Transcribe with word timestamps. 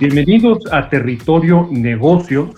Bienvenidos 0.00 0.60
a 0.70 0.88
Territorio 0.88 1.66
Negocio, 1.72 2.54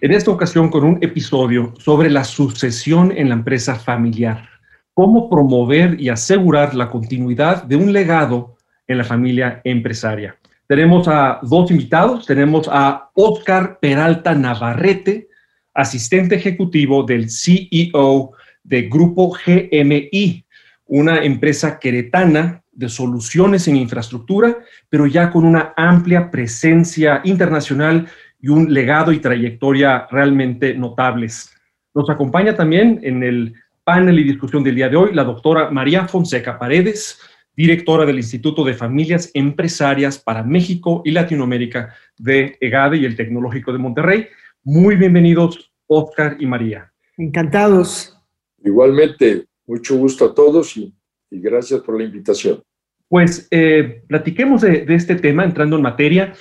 en 0.00 0.10
esta 0.10 0.32
ocasión 0.32 0.68
con 0.68 0.82
un 0.82 0.98
episodio 1.00 1.72
sobre 1.78 2.10
la 2.10 2.24
sucesión 2.24 3.12
en 3.16 3.28
la 3.28 3.36
empresa 3.36 3.76
familiar, 3.76 4.48
cómo 4.92 5.30
promover 5.30 6.00
y 6.00 6.08
asegurar 6.08 6.74
la 6.74 6.90
continuidad 6.90 7.62
de 7.62 7.76
un 7.76 7.92
legado 7.92 8.56
en 8.88 8.98
la 8.98 9.04
familia 9.04 9.60
empresaria. 9.62 10.36
Tenemos 10.66 11.06
a 11.06 11.38
dos 11.42 11.70
invitados, 11.70 12.26
tenemos 12.26 12.68
a 12.68 13.10
Oscar 13.14 13.78
Peralta 13.78 14.34
Navarrete, 14.34 15.28
asistente 15.74 16.34
ejecutivo 16.34 17.04
del 17.04 17.30
CEO 17.30 18.32
de 18.64 18.82
Grupo 18.88 19.30
GMI, 19.46 20.44
una 20.86 21.22
empresa 21.22 21.78
queretana 21.78 22.61
de 22.72 22.88
soluciones 22.88 23.68
en 23.68 23.76
infraestructura, 23.76 24.58
pero 24.88 25.06
ya 25.06 25.30
con 25.30 25.44
una 25.44 25.74
amplia 25.76 26.30
presencia 26.30 27.20
internacional 27.24 28.08
y 28.40 28.48
un 28.48 28.72
legado 28.72 29.12
y 29.12 29.20
trayectoria 29.20 30.06
realmente 30.10 30.74
notables. 30.74 31.54
Nos 31.94 32.08
acompaña 32.10 32.56
también 32.56 33.00
en 33.02 33.22
el 33.22 33.54
panel 33.84 34.18
y 34.18 34.24
discusión 34.24 34.64
del 34.64 34.74
día 34.74 34.88
de 34.88 34.96
hoy 34.96 35.12
la 35.12 35.24
doctora 35.24 35.70
María 35.70 36.08
Fonseca 36.08 36.58
Paredes, 36.58 37.20
directora 37.54 38.06
del 38.06 38.16
Instituto 38.16 38.64
de 38.64 38.74
Familias 38.74 39.30
Empresarias 39.34 40.18
para 40.18 40.42
México 40.42 41.02
y 41.04 41.10
Latinoamérica 41.10 41.94
de 42.18 42.56
EGADE 42.60 42.98
y 42.98 43.04
el 43.04 43.16
Tecnológico 43.16 43.72
de 43.72 43.78
Monterrey. 43.78 44.26
Muy 44.64 44.96
bienvenidos, 44.96 45.70
Oscar 45.86 46.36
y 46.38 46.46
María. 46.46 46.90
Encantados. 47.18 48.18
Igualmente, 48.64 49.44
mucho 49.66 49.96
gusto 49.96 50.26
a 50.26 50.34
todos 50.34 50.76
y 50.76 50.94
y 51.32 51.40
gracias 51.40 51.80
por 51.80 51.98
la 51.98 52.04
invitación. 52.04 52.62
Pues 53.08 53.48
eh, 53.50 54.02
platiquemos 54.06 54.62
de, 54.62 54.84
de, 54.84 54.94
este 54.94 55.16
tema, 55.16 55.44
entrando 55.44 55.76
en 55.76 55.82
materia. 55.82 56.32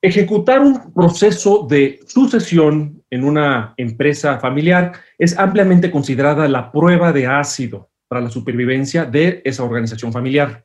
Ejecutar 0.00 0.60
un 0.60 0.92
proceso 0.92 1.66
de 1.68 2.00
sucesión 2.06 3.02
en 3.08 3.24
una 3.24 3.74
empresa 3.76 4.38
familiar 4.38 4.92
es 5.18 5.38
ampliamente 5.38 5.90
considerada 5.90 6.48
la 6.48 6.72
prueba 6.72 7.12
de 7.12 7.26
ácido 7.26 7.90
para 8.08 8.20
la 8.20 8.30
supervivencia 8.30 9.04
de 9.04 9.42
esa 9.44 9.62
organización 9.62 10.12
familiar. 10.12 10.64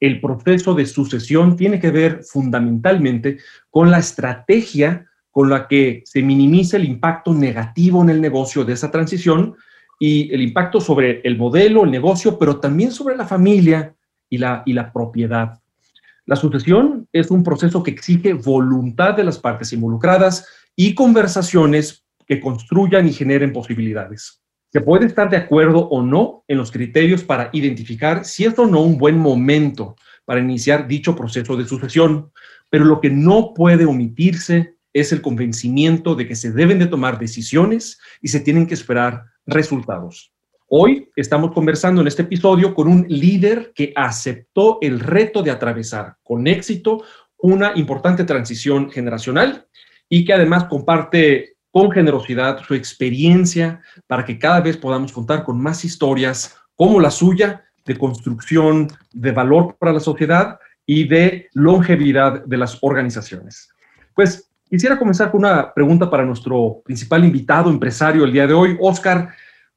El 0.00 0.20
proceso 0.20 0.74
de 0.74 0.86
sucesión 0.86 1.56
tiene 1.56 1.78
que 1.78 1.90
ver 1.90 2.22
fundamentalmente 2.24 3.38
con 3.70 3.90
la 3.90 3.98
estrategia 3.98 5.06
con 5.30 5.50
la 5.50 5.66
que 5.66 6.02
se 6.04 6.22
minimiza 6.22 6.76
el 6.76 6.84
impacto 6.84 7.32
negativo 7.32 8.02
en 8.02 8.10
el 8.10 8.20
negocio 8.20 8.64
de 8.64 8.74
esa 8.74 8.90
transición 8.90 9.56
y 9.98 10.32
el 10.34 10.42
impacto 10.42 10.80
sobre 10.80 11.20
el 11.22 11.36
modelo, 11.36 11.84
el 11.84 11.90
negocio, 11.90 12.38
pero 12.38 12.60
también 12.60 12.92
sobre 12.92 13.16
la 13.16 13.26
familia 13.26 13.94
y 14.28 14.38
la, 14.38 14.62
y 14.66 14.72
la 14.72 14.92
propiedad. 14.92 15.60
La 16.26 16.36
sucesión 16.36 17.06
es 17.12 17.30
un 17.30 17.44
proceso 17.44 17.82
que 17.82 17.90
exige 17.90 18.32
voluntad 18.32 19.14
de 19.14 19.24
las 19.24 19.38
partes 19.38 19.72
involucradas 19.72 20.46
y 20.74 20.94
conversaciones 20.94 22.04
que 22.26 22.40
construyan 22.40 23.06
y 23.06 23.12
generen 23.12 23.52
posibilidades. 23.52 24.40
Se 24.72 24.80
puede 24.80 25.06
estar 25.06 25.30
de 25.30 25.36
acuerdo 25.36 25.88
o 25.88 26.02
no 26.02 26.42
en 26.48 26.56
los 26.56 26.72
criterios 26.72 27.22
para 27.22 27.50
identificar 27.52 28.24
si 28.24 28.44
es 28.44 28.58
o 28.58 28.66
no 28.66 28.80
un 28.80 28.98
buen 28.98 29.18
momento 29.18 29.96
para 30.24 30.40
iniciar 30.40 30.88
dicho 30.88 31.14
proceso 31.14 31.56
de 31.56 31.66
sucesión, 31.66 32.32
pero 32.70 32.84
lo 32.84 33.00
que 33.00 33.10
no 33.10 33.52
puede 33.54 33.84
omitirse 33.84 34.76
es 34.92 35.12
el 35.12 35.20
convencimiento 35.20 36.14
de 36.14 36.26
que 36.26 36.34
se 36.34 36.50
deben 36.50 36.78
de 36.78 36.86
tomar 36.86 37.18
decisiones 37.18 38.00
y 38.22 38.28
se 38.28 38.40
tienen 38.40 38.66
que 38.66 38.74
esperar 38.74 39.26
resultados. 39.46 40.32
Hoy 40.68 41.10
estamos 41.14 41.52
conversando 41.52 42.00
en 42.00 42.06
este 42.06 42.22
episodio 42.22 42.74
con 42.74 42.88
un 42.88 43.06
líder 43.08 43.72
que 43.74 43.92
aceptó 43.94 44.78
el 44.80 44.98
reto 44.98 45.42
de 45.42 45.50
atravesar 45.50 46.16
con 46.22 46.46
éxito 46.46 47.04
una 47.38 47.72
importante 47.76 48.24
transición 48.24 48.90
generacional 48.90 49.66
y 50.08 50.24
que 50.24 50.32
además 50.32 50.64
comparte 50.64 51.56
con 51.70 51.90
generosidad 51.90 52.62
su 52.62 52.74
experiencia 52.74 53.82
para 54.06 54.24
que 54.24 54.38
cada 54.38 54.60
vez 54.60 54.76
podamos 54.76 55.12
contar 55.12 55.44
con 55.44 55.60
más 55.60 55.84
historias 55.84 56.56
como 56.74 57.00
la 57.00 57.10
suya 57.10 57.64
de 57.84 57.98
construcción 57.98 58.88
de 59.12 59.32
valor 59.32 59.76
para 59.78 59.92
la 59.92 60.00
sociedad 60.00 60.58
y 60.86 61.06
de 61.06 61.48
longevidad 61.52 62.44
de 62.44 62.56
las 62.56 62.78
organizaciones. 62.80 63.68
Pues 64.14 64.50
Quisiera 64.74 64.98
comenzar 64.98 65.30
con 65.30 65.38
una 65.38 65.72
pregunta 65.72 66.10
para 66.10 66.24
nuestro 66.24 66.82
principal 66.84 67.24
invitado 67.24 67.70
empresario 67.70 68.24
el 68.24 68.32
día 68.32 68.48
de 68.48 68.54
hoy, 68.54 68.76
Oscar. 68.80 69.28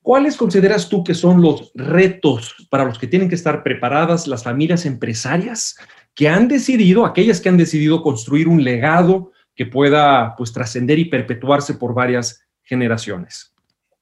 ¿Cuáles 0.02 0.36
consideras 0.36 0.90
tú 0.90 1.04
que 1.04 1.14
son 1.14 1.40
los 1.40 1.72
retos 1.76 2.68
para 2.72 2.84
los 2.84 2.98
que 2.98 3.06
tienen 3.06 3.30
que 3.30 3.36
estar 3.36 3.62
preparadas 3.62 4.26
las 4.26 4.44
familias 4.44 4.88
empresarias 4.88 5.78
que 6.16 6.28
han 6.28 6.48
decidido, 6.48 7.06
aquellas 7.06 7.40
que 7.40 7.48
han 7.48 7.58
decidido 7.58 8.02
construir 8.02 8.48
un 8.48 8.64
legado 8.64 9.34
que 9.54 9.68
pueda 9.68 10.34
pues 10.36 10.52
trascender 10.52 10.98
y 10.98 11.06
perpetuarse 11.06 11.76
por 11.76 11.94
varias 11.94 12.44
generaciones? 12.64 13.54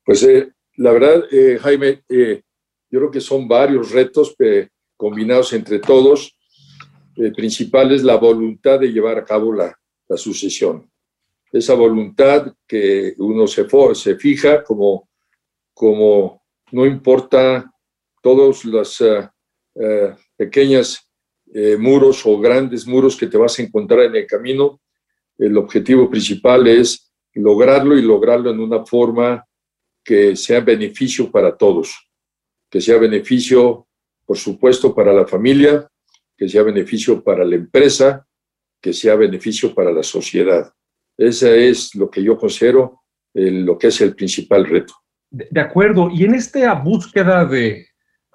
Pues 0.06 0.24
eh, 0.24 0.50
la 0.78 0.94
verdad, 0.94 1.26
eh, 1.30 1.60
Jaime, 1.62 2.04
eh, 2.08 2.42
yo 2.90 3.00
creo 3.00 3.12
que 3.12 3.20
son 3.20 3.50
varios 3.50 3.92
retos 3.92 4.34
combinados 4.96 5.52
entre 5.52 5.80
todos. 5.80 6.38
El 7.18 7.34
principal 7.34 7.92
es 7.92 8.02
la 8.02 8.16
voluntad 8.16 8.80
de 8.80 8.94
llevar 8.94 9.18
a 9.18 9.26
cabo 9.26 9.52
la, 9.52 9.78
la 10.08 10.18
sucesión. 10.18 10.90
Esa 11.52 11.74
voluntad 11.74 12.54
que 12.68 13.14
uno 13.18 13.48
se, 13.48 14.16
fija 14.16 14.64
como, 14.64 15.10
como 15.74 16.44
no 16.72 16.86
importa 16.86 17.72
todos 18.22 18.66
los 18.66 19.00
uh, 19.02 19.30
uh, 19.76 20.16
pequeños 20.36 21.08
uh, 21.48 21.78
muros 21.80 22.26
o 22.26 22.40
grandes 22.40 22.86
muros 22.86 23.16
que 23.16 23.28
te 23.28 23.38
vas 23.38 23.58
a 23.58 23.64
encontrar 23.64 24.02
en 24.02 24.16
el 24.16 24.28
camino, 24.28 24.82
el 25.38 25.58
objetivo 25.58 26.10
principal 26.10 26.68
es 26.68 27.14
lograrlo 27.34 27.98
y 27.98 28.02
lograrlo 28.02 28.50
en 28.50 28.60
una 28.60 28.86
forma 28.86 29.46
que 30.04 30.36
sea 30.36 30.62
beneficio 30.62 31.32
para 31.32 31.58
todos, 31.58 32.10
que 32.70 32.80
sea 32.80 32.98
beneficio, 32.98 33.88
por 34.26 34.38
supuesto, 34.38 34.94
para 34.94 35.14
la 35.14 35.26
familia, 35.26 35.90
que 36.38 36.48
sea 36.48 36.64
beneficio 36.64 37.24
para 37.24 37.44
la 37.44 37.56
empresa, 37.56 38.26
que 38.86 38.94
sea 38.94 39.16
beneficio 39.16 39.74
para 39.74 39.92
la 39.92 40.04
sociedad. 40.04 40.72
Ese 41.18 41.70
es 41.70 41.96
lo 41.96 42.08
que 42.08 42.22
yo 42.22 42.38
considero 42.38 43.02
lo 43.34 43.80
que 43.80 43.88
es 43.88 44.00
el 44.00 44.14
principal 44.14 44.64
reto. 44.64 44.94
De, 45.32 45.60
acuerdo, 45.60 46.12
y 46.12 46.24
en 46.24 46.36
esta 46.36 46.72
búsqueda 46.76 47.46
de, 47.46 47.88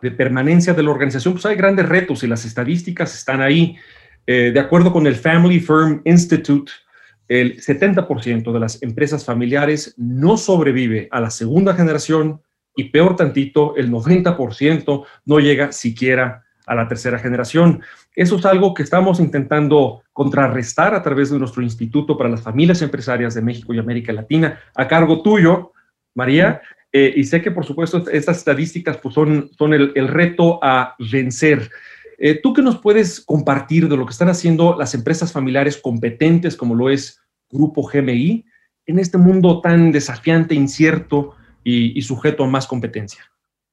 de, 0.02 0.10
permanencia 0.10 0.74
de 0.74 0.82
la 0.82 0.90
organización, 0.90 1.34
pues 1.34 1.46
hay 1.46 1.54
grandes 1.54 1.88
retos 1.88 2.24
y 2.24 2.26
las 2.26 2.44
estadísticas 2.44 3.14
están 3.14 3.40
ahí. 3.40 3.76
Eh, 4.26 4.50
de 4.52 4.58
acuerdo 4.58 4.92
con 4.92 5.06
el 5.06 5.14
Family 5.14 5.60
Firm 5.60 6.02
Institute, 6.04 6.72
el 7.28 7.60
70% 7.60 8.52
de 8.52 8.58
las 8.58 8.82
empresas 8.82 9.24
familiares 9.24 9.94
no 9.96 10.36
sobrevive 10.36 11.06
a 11.12 11.20
la 11.20 11.30
segunda 11.30 11.74
generación 11.74 12.42
y 12.74 12.90
peor 12.90 13.14
tantito, 13.14 13.76
el 13.76 13.88
90% 13.88 15.06
no 15.26 15.38
llega 15.38 15.70
siquiera 15.70 16.44
a 16.70 16.74
la 16.76 16.86
tercera 16.86 17.18
generación. 17.18 17.82
Eso 18.14 18.36
es 18.36 18.46
algo 18.46 18.74
que 18.74 18.84
estamos 18.84 19.18
intentando 19.18 20.02
contrarrestar 20.12 20.94
a 20.94 21.02
través 21.02 21.28
de 21.30 21.38
nuestro 21.38 21.64
Instituto 21.64 22.16
para 22.16 22.30
las 22.30 22.42
Familias 22.42 22.80
Empresarias 22.80 23.34
de 23.34 23.42
México 23.42 23.74
y 23.74 23.80
América 23.80 24.12
Latina, 24.12 24.60
a 24.76 24.86
cargo 24.86 25.20
tuyo, 25.20 25.72
María. 26.14 26.62
Eh, 26.92 27.12
y 27.16 27.24
sé 27.24 27.42
que, 27.42 27.50
por 27.50 27.66
supuesto, 27.66 28.04
estas 28.12 28.38
estadísticas 28.38 28.98
pues, 28.98 29.16
son, 29.16 29.50
son 29.58 29.74
el, 29.74 30.08
reto 30.08 30.60
a 30.62 30.94
vencer. 31.10 31.68
Eh, 32.18 32.38
¿Tú 32.40 32.52
qué 32.52 32.62
nos 32.62 32.78
puedes 32.78 33.20
compartir 33.20 33.88
de 33.88 33.96
lo 33.96 34.06
que 34.06 34.12
están 34.12 34.28
haciendo 34.28 34.76
las 34.78 34.94
empresas 34.94 35.32
familiares 35.32 35.76
competentes 35.76 36.56
como 36.56 36.76
lo 36.76 36.88
es 36.88 37.20
Grupo 37.50 37.82
GMI 37.82 38.44
en 38.86 38.98
este 39.00 39.18
mundo 39.18 39.60
tan 39.60 39.90
desafiante, 39.90 40.54
incierto 40.54 41.34
y, 41.64 41.98
y 41.98 42.02
sujeto 42.02 42.44
a 42.44 42.48
más 42.48 42.68
competencia? 42.68 43.24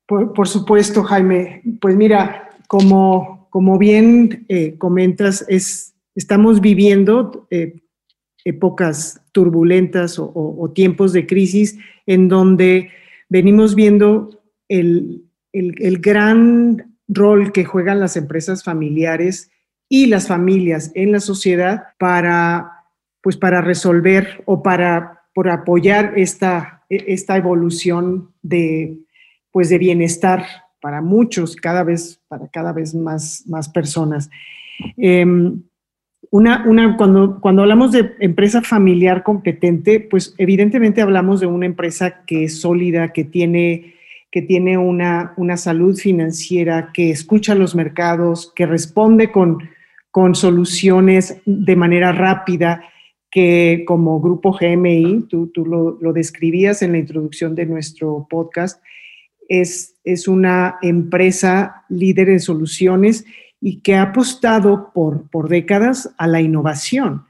Por, 0.07 0.33
por, 0.33 0.47
supuesto, 0.47 1.03
Jaime. 1.03 1.61
Pues 1.79 1.95
mira, 1.95 2.46
como, 2.67 3.47
como 3.49 3.77
bien 3.77 4.45
eh, 4.49 4.77
comentas, 4.77 5.45
es, 5.47 5.95
estamos 6.15 6.61
viviendo 6.61 7.47
eh, 7.49 7.81
épocas 8.45 9.21
turbulentas 9.31 10.19
o, 10.19 10.71
tiempos 10.73 11.13
de 11.13 11.25
crisis 11.25 11.77
en 12.05 12.27
donde 12.27 12.89
venimos 13.29 13.75
viendo 13.75 14.41
el, 14.69 15.25
el, 15.51 15.75
el, 15.79 15.99
gran 15.99 16.95
rol 17.07 17.51
que 17.51 17.65
juegan 17.65 17.99
las 17.99 18.15
empresas 18.15 18.63
familiares 18.63 19.51
y 19.89 20.07
las 20.07 20.27
familias 20.27 20.91
en 20.95 21.11
la 21.11 21.19
sociedad 21.19 21.87
para, 21.99 22.85
pues 23.21 23.37
para 23.37 23.61
resolver 23.61 24.43
o 24.45 24.63
para 24.63 25.17
por 25.37 25.49
apoyar 25.49 26.13
esta, 26.17 26.83
esta 26.89 27.37
evolución 27.37 28.33
de, 28.41 28.97
pues 29.51 29.69
de 29.69 29.77
bienestar 29.77 30.45
para 30.81 31.01
muchos, 31.01 31.55
cada 31.55 31.83
vez, 31.83 32.21
para 32.27 32.47
cada 32.47 32.73
vez 32.73 32.93
más, 32.93 33.43
más 33.47 33.69
personas. 33.69 34.29
Em, 34.97 35.61
una, 36.29 36.65
una, 36.67 36.97
cuando, 36.97 37.39
cuando 37.39 37.61
hablamos 37.61 37.91
de 37.91 38.13
empresa 38.19 38.61
familiar 38.61 39.23
competente, 39.23 39.99
pues 39.99 40.35
evidentemente 40.37 41.01
hablamos 41.01 41.39
de 41.39 41.47
una 41.47 41.65
empresa 41.65 42.25
que 42.25 42.45
es 42.45 42.59
sólida, 42.59 43.13
que 43.13 43.23
tiene 43.23 43.97
que 44.31 44.41
tiene 44.41 44.77
una, 44.77 45.33
una 45.37 45.57
salud 45.57 45.97
financiera, 45.97 46.91
que 46.93 47.09
escucha 47.09 47.55
los 47.55 47.75
mercados, 47.75 48.51
que 48.55 48.65
responde 48.65 49.31
con, 49.31 49.69
con 50.11 50.35
soluciones 50.35 51.41
de 51.45 51.75
manera 51.75 52.11
rápida, 52.11 52.83
que 53.31 53.83
como 53.87 54.19
grupo 54.19 54.51
GMI, 54.51 55.27
tú, 55.29 55.47
tú 55.47 55.65
lo, 55.65 55.97
lo, 56.01 56.13
describías 56.13 56.81
en 56.81 56.91
la 56.93 56.97
introducción 56.97 57.55
de 57.55 57.65
nuestro 57.65 58.27
podcast, 58.29 58.81
es, 59.47 59.95
es 60.03 60.27
una 60.27 60.77
empresa 60.81 61.85
líder 61.89 62.29
en 62.29 62.39
soluciones 62.39 63.25
y 63.59 63.81
que 63.81 63.95
ha 63.95 64.03
apostado 64.03 64.91
por, 64.93 65.29
por 65.29 65.49
décadas 65.49 66.13
a 66.17 66.27
la 66.27 66.41
innovación, 66.41 67.25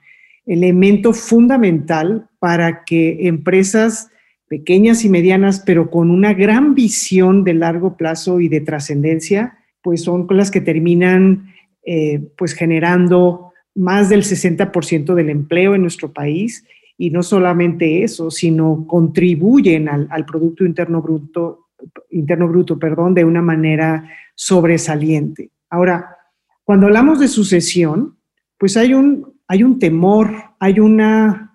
elemento 0.46 1.14
fundamental 1.14 2.30
para 2.40 2.84
que 2.84 3.28
empresas 3.28 4.10
pequeñas 4.48 5.04
y 5.04 5.10
medianas, 5.10 5.62
pero 5.66 5.90
con 5.90 6.10
una 6.10 6.34
gran 6.34 6.74
visión 6.74 7.44
de 7.44 7.54
largo 7.54 7.98
plazo 7.98 8.40
y 8.40 8.48
de 8.48 8.62
trascendencia, 8.62 9.58
pues 9.82 10.04
son 10.04 10.26
las 10.30 10.52
que 10.52 10.62
terminan 10.62 11.54
eh, 11.86 12.22
pues 12.38 12.54
generando 12.54 13.54
más 13.76 14.10
del 14.10 14.24
60% 14.24 15.14
del 15.14 15.30
empleo 15.30 15.76
en 15.76 15.82
nuestro 15.82 16.12
país. 16.12 16.66
Y 16.98 17.12
no 17.12 17.24
solamente 17.24 18.04
eso, 18.04 18.32
sino 18.32 18.86
contribuyen 18.88 19.88
al, 19.88 20.26
Producto 20.26 20.66
Interno 20.66 21.02
Bruto, 21.02 21.67
interno 22.10 22.48
bruto 22.48 22.78
perdón, 22.78 23.14
de 23.14 23.26
una 23.26 23.42
manera 23.42 24.10
sobresaliente. 24.36 25.52
Ahora, 25.70 26.18
cuando 26.64 26.88
hablamos 26.88 27.20
de 27.20 27.28
sucesión, 27.28 28.18
pues 28.58 28.78
hay 28.78 28.94
un, 28.94 29.40
hay 29.48 29.64
un 29.64 29.80
temor, 29.80 30.32
hay 30.60 30.80
una 30.80 31.48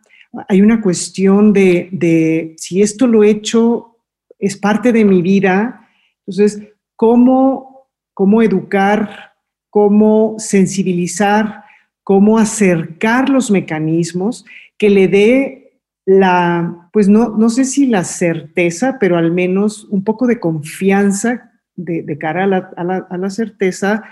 hay 0.48 0.62
una 0.62 0.80
cuestión 0.80 1.52
de, 1.52 2.54
si 2.56 2.82
esto 2.82 3.06
lo 3.06 3.22
he 3.22 3.30
hecho, 3.30 3.98
es 4.38 4.56
parte 4.56 4.92
de 4.92 5.04
mi 5.04 5.22
vida, 5.22 5.88
entonces, 6.26 6.62
¿cómo, 6.96 7.88
cómo 8.14 8.42
educar, 8.42 9.34
cómo 9.68 10.36
sensibilizar, 10.38 11.64
cómo 12.02 12.38
acercar 12.38 13.28
los 13.28 13.50
mecanismos 13.50 14.44
que 14.78 14.90
le 14.90 15.08
dé 15.08 15.61
la, 16.04 16.88
pues 16.92 17.08
no, 17.08 17.36
no 17.36 17.48
sé 17.50 17.64
si 17.64 17.86
la 17.86 18.04
certeza, 18.04 18.98
pero 18.98 19.16
al 19.16 19.32
menos 19.32 19.84
un 19.84 20.04
poco 20.04 20.26
de 20.26 20.40
confianza 20.40 21.52
de, 21.76 22.18
cara 22.18 22.44
a 22.44 23.16
la, 23.18 23.30
certeza 23.30 24.04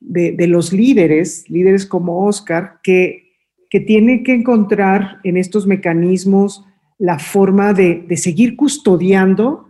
de, 0.00 0.32
de, 0.32 0.46
los 0.46 0.72
líderes, 0.72 1.48
líderes 1.48 1.86
como 1.86 2.26
Oscar, 2.26 2.78
que 2.82 3.22
que 3.72 3.80
tiene 3.80 4.22
que 4.22 4.34
encontrar 4.34 5.18
en 5.24 5.38
estos 5.38 5.66
mecanismos 5.66 6.62
la 6.98 7.18
forma 7.18 7.72
de, 7.72 8.04
seguir 8.18 8.54
custodiando 8.54 9.66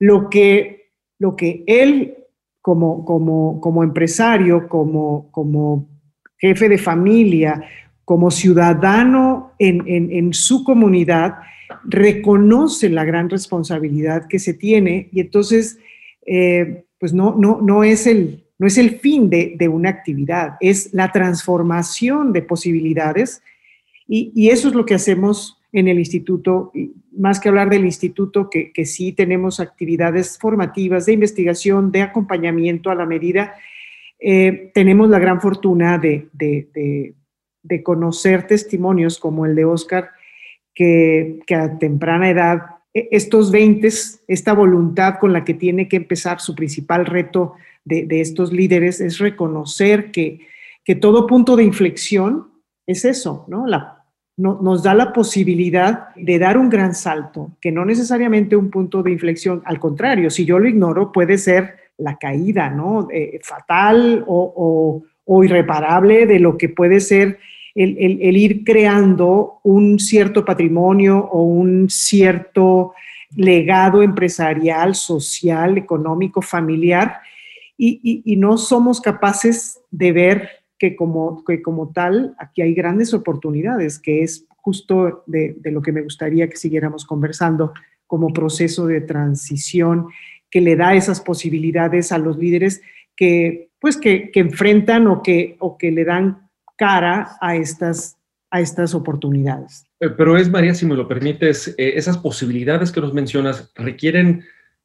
lo 0.00 0.28
que, 0.28 0.90
lo 1.20 1.36
que 1.36 1.62
él 1.68 2.16
como, 2.60 3.04
como, 3.04 3.60
como 3.60 3.84
empresario, 3.84 4.68
como, 4.68 5.30
como 5.30 5.88
jefe 6.36 6.68
de 6.68 6.78
familia, 6.78 7.62
como 8.04 8.30
ciudadano 8.30 9.52
en, 9.58 10.34
su 10.34 10.64
comunidad, 10.64 11.36
reconoce 11.84 12.88
la 12.90 13.04
gran 13.04 13.30
responsabilidad 13.30 14.26
que 14.28 14.38
se 14.38 14.54
tiene 14.54 15.08
y 15.12 15.20
entonces, 15.20 15.78
eh, 16.26 16.84
pues 16.98 17.12
no, 17.12 17.34
no, 17.38 17.60
no, 17.62 17.82
es 17.82 18.06
el, 18.06 18.44
no 18.58 18.66
es 18.66 18.78
el 18.78 18.98
fin 19.00 19.30
de, 19.30 19.68
una 19.68 19.88
actividad, 19.90 20.56
es 20.60 20.92
la 20.92 21.12
transformación 21.12 22.32
de 22.32 22.42
posibilidades 22.42 23.42
y, 24.06 24.50
eso 24.50 24.68
es 24.68 24.74
lo 24.74 24.84
que 24.84 24.94
hacemos 24.94 25.58
en 25.72 25.88
el 25.88 25.98
instituto, 25.98 26.70
más 27.16 27.40
que 27.40 27.48
hablar 27.48 27.70
del 27.70 27.86
instituto, 27.86 28.50
que, 28.50 28.84
sí 28.84 29.12
tenemos 29.12 29.60
actividades 29.60 30.38
formativas 30.38 31.06
de 31.06 31.14
investigación, 31.14 31.90
de 31.90 32.02
acompañamiento 32.02 32.90
a 32.90 32.94
la 32.94 33.06
medida, 33.06 33.54
eh, 34.20 34.70
tenemos 34.74 35.08
la 35.08 35.18
gran 35.18 35.40
fortuna 35.40 35.98
de, 35.98 36.28
de, 36.32 37.14
conocer 37.82 38.46
testimonios 38.46 39.18
como 39.18 39.46
el 39.46 39.54
de 39.54 39.64
Oscar, 39.64 40.10
que, 40.74 41.40
que 41.46 41.54
a 41.54 41.78
temprana 41.78 42.30
edad 42.30 42.62
e, 42.92 43.08
estos 43.10 43.50
20, 43.50 43.88
esta 44.28 44.52
voluntad 44.52 45.18
con 45.18 45.32
la 45.32 45.44
que 45.44 45.54
tiene 45.54 45.88
que 45.88 45.96
empezar 45.96 46.40
su 46.40 46.54
principal 46.54 47.06
reto 47.06 47.54
de, 47.84 48.20
estos 48.20 48.52
líderes 48.52 49.00
es 49.00 49.18
reconocer 49.18 50.10
que, 50.10 50.40
que, 50.84 50.94
todo 50.94 51.26
punto 51.26 51.54
de 51.56 51.64
inflexión 51.64 52.48
es 52.86 53.04
eso, 53.04 53.44
¿no? 53.48 53.66
La, 53.66 54.04
no, 54.36 54.58
nos 54.62 54.82
da 54.82 54.94
la 54.94 55.12
posibilidad 55.12 56.14
de 56.16 56.38
dar 56.38 56.56
un 56.56 56.70
gran 56.70 56.94
salto, 56.94 57.52
que 57.60 57.70
no 57.70 57.84
necesariamente 57.84 58.56
un 58.56 58.70
punto 58.70 59.02
de 59.02 59.12
inflexión, 59.12 59.62
al 59.64 59.78
contrario, 59.78 60.30
si 60.30 60.44
yo 60.44 60.58
lo 60.58 60.68
ignoro 60.68 61.12
puede 61.12 61.38
ser 61.38 61.76
la 61.98 62.16
caída, 62.16 62.70
¿no? 62.70 63.08
Eh, 63.12 63.38
fatal 63.42 64.24
o, 64.26 65.02
irreparable 65.42 66.26
de 66.26 66.38
lo 66.38 66.58
que 66.58 66.68
puede 66.68 67.00
ser 67.00 67.38
el, 67.74 67.96
el, 67.98 68.36
ir 68.36 68.64
creando 68.64 69.60
un 69.64 69.98
cierto 69.98 70.44
patrimonio 70.44 71.18
o 71.18 71.42
un 71.42 71.90
cierto 71.90 72.94
legado 73.36 74.02
empresarial, 74.02 74.94
social, 74.94 75.76
económico, 75.76 76.40
familiar, 76.40 77.20
y, 77.76 78.36
no 78.36 78.56
somos 78.56 79.00
capaces 79.00 79.80
de 79.90 80.12
ver 80.12 80.48
que 80.78 80.94
como, 80.94 81.44
que 81.44 81.62
como 81.62 81.90
tal 81.90 82.34
aquí 82.38 82.62
hay 82.62 82.74
grandes 82.74 83.14
oportunidades, 83.14 83.98
que 83.98 84.22
es 84.22 84.46
justo 84.56 85.24
de, 85.26 85.56
lo 85.64 85.82
que 85.82 85.92
me 85.92 86.02
gustaría 86.02 86.48
que 86.48 86.56
siguiéramos 86.56 87.04
conversando 87.04 87.72
como 88.06 88.32
proceso 88.32 88.86
de 88.86 89.00
transición 89.00 90.06
que 90.50 90.60
le 90.60 90.76
da 90.76 90.94
esas 90.94 91.20
posibilidades 91.20 92.12
a 92.12 92.18
los 92.18 92.38
líderes 92.38 92.80
que, 93.16 93.70
pues, 93.80 93.96
que, 93.96 94.30
enfrentan 94.34 95.08
o 95.08 95.22
que, 95.22 95.56
o 95.58 95.76
que 95.76 95.90
le 95.90 96.04
dan 96.04 96.43
cara 96.76 97.36
a 97.40 97.56
estas, 97.56 98.16
a 98.50 98.60
estas 98.60 98.94
oportunidades. 98.94 99.84
Eh, 100.00 100.10
pero 100.10 100.36
es, 100.36 100.50
María, 100.50 100.74
si 100.74 100.86
me 100.86 100.94
lo 100.94 101.08
permites, 101.08 101.68
eh, 101.78 101.92
esas 101.96 102.18
posibilidades 102.18 102.92
que 102.92 103.00
nos 103.00 103.12
mencionas 103.12 103.72
requieren 103.74 104.44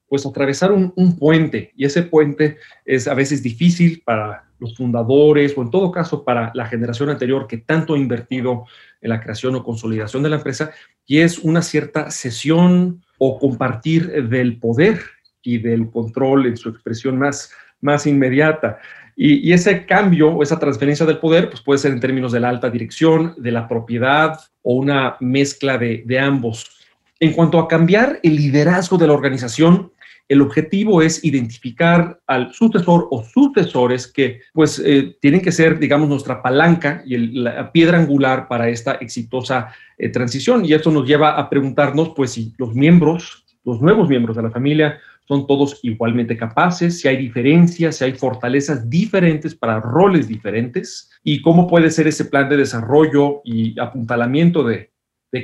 pues 0.10 0.26
atravesar 0.26 0.72
un, 0.72 1.18
puente 1.18 1.72
y 1.76 1.86
ese 1.86 2.02
puente 2.02 2.58
es 2.84 3.08
a 3.08 3.14
veces 3.14 3.44
difícil 3.44 4.02
para 4.04 4.44
los 4.58 4.76
fundadores 4.76 5.56
o 5.56 5.62
en 5.62 5.70
todo 5.70 5.92
caso 5.92 6.24
para 6.24 6.52
la 6.56 6.66
generación 6.66 7.10
anterior 7.10 7.48
que 7.48 7.58
tanto 7.58 7.94
ha 7.94 7.98
invertido 7.98 8.66
en 9.02 9.10
la 9.12 9.22
creación 9.22 9.56
o 9.56 9.64
consolidación 9.64 10.24
de 10.24 10.30
la 10.30 10.38
empresa 10.38 10.72
y 11.06 11.20
es 11.20 11.38
una 11.38 11.62
cierta 11.62 12.10
cesión 12.10 13.04
o 13.20 13.40
compartir 13.40 14.28
del 14.30 14.58
poder 14.58 15.00
y 15.44 15.60
del 15.60 15.90
control 15.92 16.48
en 16.48 16.58
su 16.58 16.70
expresión 16.70 17.18
más, 17.18 17.52
más 17.80 18.08
inmediata. 18.08 18.80
Y, 19.22 19.52
ese 19.52 19.86
cambio 19.86 20.30
o 20.30 20.42
esa 20.44 20.58
transferencia 20.58 21.06
del 21.06 21.18
poder 21.18 21.50
pues 21.50 21.62
puede 21.62 21.78
ser 21.78 21.92
en 21.92 22.00
términos 22.00 22.32
de 22.32 22.40
la 22.40 22.48
alta 22.48 22.70
dirección, 22.70 23.34
de 23.36 23.52
la 23.52 23.68
propiedad 23.68 24.40
o 24.62 24.76
una 24.76 25.18
mezcla 25.20 25.78
de, 25.78 26.20
ambos. 26.20 26.72
En 27.20 27.34
cuanto 27.34 27.60
a 27.60 27.68
cambiar 27.68 28.22
el 28.24 28.38
liderazgo 28.38 28.98
de 28.98 29.08
la 29.08 29.14
organización, 29.14 29.92
el 30.30 30.42
objetivo 30.42 31.02
es 31.02 31.22
identificar 31.26 32.18
al 32.28 32.54
sucesor 32.54 33.10
o 33.12 33.22
sucesores 33.22 34.08
que 34.08 34.40
pues 34.54 34.82
eh, 34.86 35.18
tienen 35.20 35.42
que 35.42 35.52
ser, 35.52 35.80
digamos, 35.80 36.08
nuestra 36.08 36.42
palanca 36.42 37.04
y 37.06 37.18
la 37.18 37.74
piedra 37.74 37.98
angular 37.98 38.48
para 38.48 38.70
esta 38.70 38.94
exitosa 38.94 39.76
eh, 39.98 40.08
transición. 40.08 40.64
Y 40.64 40.72
esto 40.72 40.92
nos 40.92 41.06
lleva 41.06 41.32
a 41.32 41.50
preguntarnos, 41.50 42.14
pues, 42.16 42.32
si 42.32 42.54
los 42.58 42.74
miembros, 42.74 43.44
los 43.66 43.82
nuevos 43.82 44.08
miembros 44.08 44.38
de 44.38 44.44
la 44.44 44.52
familia, 44.52 44.98
son 45.30 45.46
todos 45.46 45.80
igualmente 45.84 46.36
capaces, 46.36 47.00
si 47.00 47.08
hay 47.08 47.16
diferencias, 47.16 47.98
si 47.98 48.04
hay 48.04 48.14
fortalezas 48.14 48.90
diferentes 48.90 49.54
para 49.54 49.80
roles 49.80 50.28
diferentes 50.28 51.12
y 51.24 51.44
cómo 51.44 51.68
puede 51.68 51.92
ser 51.92 52.08
ese 52.08 52.26
plan 52.26 52.50
de 52.50 52.58
desarrollo 52.58 53.42
y 53.46 53.80
apuntalamiento 53.80 54.64
de, 54.64 54.90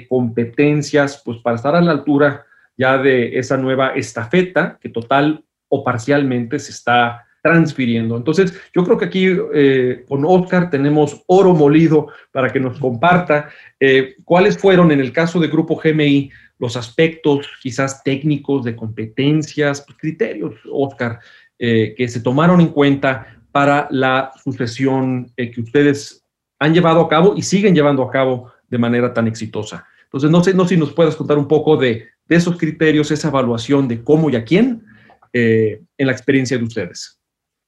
competencias, 0.09 1.21
pues, 1.23 1.37
para 1.43 1.57
estar 1.57 1.75
a 1.75 1.81
la 1.81 1.91
altura 1.91 2.45
ya 2.75 2.97
de 2.97 3.37
esa 3.37 3.57
nueva 3.57 3.89
estafeta 3.89 4.79
que 4.81 4.89
total 4.89 5.45
o 5.69 5.83
parcialmente 5.83 6.57
se 6.57 6.71
está 6.71 7.23
transfiriendo. 7.43 8.17
Entonces, 8.17 8.59
yo 8.73 8.83
creo 8.83 8.97
que 8.97 9.05
aquí 9.05 9.27
eh, 9.53 10.03
con 10.09 10.25
Oscar 10.25 10.71
tenemos 10.71 11.21
oro 11.27 11.53
molido 11.53 12.07
para 12.31 12.49
que 12.49 12.59
nos 12.59 12.79
comparta 12.79 13.49
eh, 13.79 14.15
cuáles 14.23 14.57
fueron 14.57 14.91
en 14.91 14.99
el 14.99 15.13
caso 15.13 15.39
de 15.39 15.47
Grupo 15.47 15.79
GMI 15.79 16.31
los 16.57 16.77
aspectos 16.77 17.47
quizás 17.61 18.03
técnicos 18.03 18.63
de 18.63 18.75
competencias, 18.75 19.81
pues, 19.81 19.97
criterios, 19.97 20.55
Oscar, 20.71 21.19
eh, 21.59 21.93
que 21.97 22.07
se 22.07 22.21
tomaron 22.21 22.61
en 22.61 22.69
cuenta 22.69 23.39
para 23.51 23.87
la 23.91 24.31
sucesión 24.43 25.31
eh, 25.37 25.51
que 25.51 25.61
ustedes 25.61 26.23
han 26.59 26.73
llevado 26.73 27.01
a 27.01 27.09
cabo 27.09 27.35
y 27.35 27.41
siguen 27.41 27.75
llevando 27.75 28.03
a 28.03 28.11
cabo 28.11 28.51
de 28.69 28.77
manera 28.77 29.13
tan 29.13 29.27
exitosa. 29.27 29.85
Entonces, 30.05 30.29
no 30.29 30.43
sé, 30.43 30.53
no 30.53 30.67
si 30.67 30.77
nos 30.77 30.93
puedas 30.93 31.15
contar 31.15 31.37
un 31.37 31.47
poco 31.47 31.77
de, 31.77 32.07
esos 32.27 32.57
criterios, 32.57 33.11
esa 33.11 33.27
evaluación 33.27 33.87
de 33.87 34.03
cómo 34.03 34.29
y 34.29 34.35
a 34.35 34.43
quién 34.43 34.83
eh, 35.31 35.81
en 35.97 36.07
la 36.07 36.13
experiencia 36.13 36.57
de 36.57 36.63
ustedes. 36.63 37.19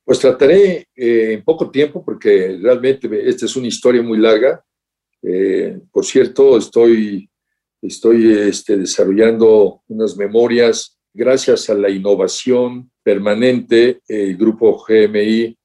Pues 0.08 0.20
trataré 0.20 0.88
eh, 0.96 1.34
en 1.34 1.44
poco 1.44 1.70
tiempo, 1.70 2.04
porque 2.04 2.58
realmente 2.62 3.10
esta 3.28 3.46
es 3.46 3.56
una 3.58 3.68
historia 3.68 4.02
muy 4.02 4.18
larga. 4.18 4.64
Eh, 5.22 5.78
por 5.92 6.06
cierto, 6.06 6.58
estoy, 6.58 7.30
estoy 7.88 8.32
este, 8.32 8.78
desarrollando 8.78 9.82
unas 9.88 10.16
memorias 10.18 10.98
gracias 11.14 11.70
a 11.70 11.74
la 11.74 11.90
innovación 11.90 12.92
permanente. 13.04 14.02
El 14.08 14.38
grupo 14.38 14.84
GMI 14.88 15.58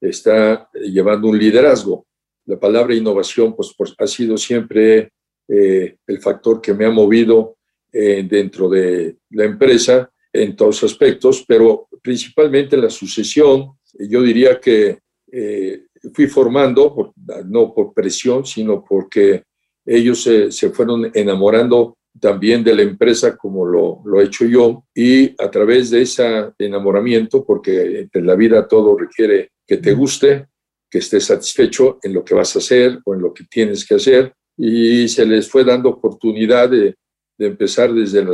está 0.00 0.68
llevando 0.74 1.28
un 1.28 1.38
liderazgo. 1.38 2.06
La 2.46 2.58
palabra 2.58 2.94
innovación 2.94 3.54
pues, 3.54 3.74
pues 3.76 3.94
ha 3.98 4.06
sido 4.06 4.36
siempre 4.36 5.10
eh, 5.48 5.96
el 6.06 6.20
factor 6.20 6.60
que 6.60 6.74
me 6.74 6.84
ha 6.84 6.90
movido 6.90 7.56
dentro 7.92 8.68
de 8.68 9.16
la 9.30 9.46
empresa 9.46 10.08
en 10.32 10.54
todos 10.54 10.84
aspectos, 10.84 11.44
pero 11.44 11.88
principalmente 12.00 12.76
la 12.76 12.88
sucesión 12.88 13.72
yo 13.98 14.22
diría 14.22 14.60
que 14.60 14.98
eh, 15.32 15.86
fui 16.12 16.26
formando, 16.26 17.12
no 17.46 17.74
por 17.74 17.92
presión, 17.92 18.44
sino 18.46 18.84
porque 18.84 19.44
ellos 19.92 20.22
se, 20.22 20.70
fueron 20.70 21.10
enamorando 21.14 21.96
también 22.20 22.62
de 22.62 22.74
la 22.74 22.82
empresa 22.82 23.36
como 23.36 23.66
lo, 23.66 24.02
lo, 24.04 24.20
he 24.20 24.24
hecho 24.24 24.44
yo 24.44 24.84
y 24.94 25.30
a 25.42 25.50
través 25.50 25.90
de 25.90 26.02
ese 26.02 26.52
enamoramiento, 26.58 27.44
porque 27.44 28.08
en 28.12 28.26
la 28.26 28.36
vida 28.36 28.68
todo 28.68 28.96
requiere 28.96 29.50
que 29.66 29.78
te 29.78 29.92
guste, 29.92 30.46
que 30.88 30.98
estés 30.98 31.24
satisfecho 31.24 31.98
en 32.02 32.14
lo 32.14 32.24
que 32.24 32.34
vas 32.34 32.54
a 32.54 32.60
hacer 32.60 33.00
o 33.04 33.14
en 33.14 33.22
lo 33.22 33.34
que 33.34 33.44
tienes 33.50 33.84
que 33.84 33.96
hacer 33.96 34.32
y 34.56 35.08
se 35.08 35.26
les 35.26 35.48
fue 35.48 35.64
dando 35.64 35.88
oportunidad 35.88 36.68
de, 36.68 36.94
de 37.36 37.46
empezar 37.46 37.92
desde 37.92 38.24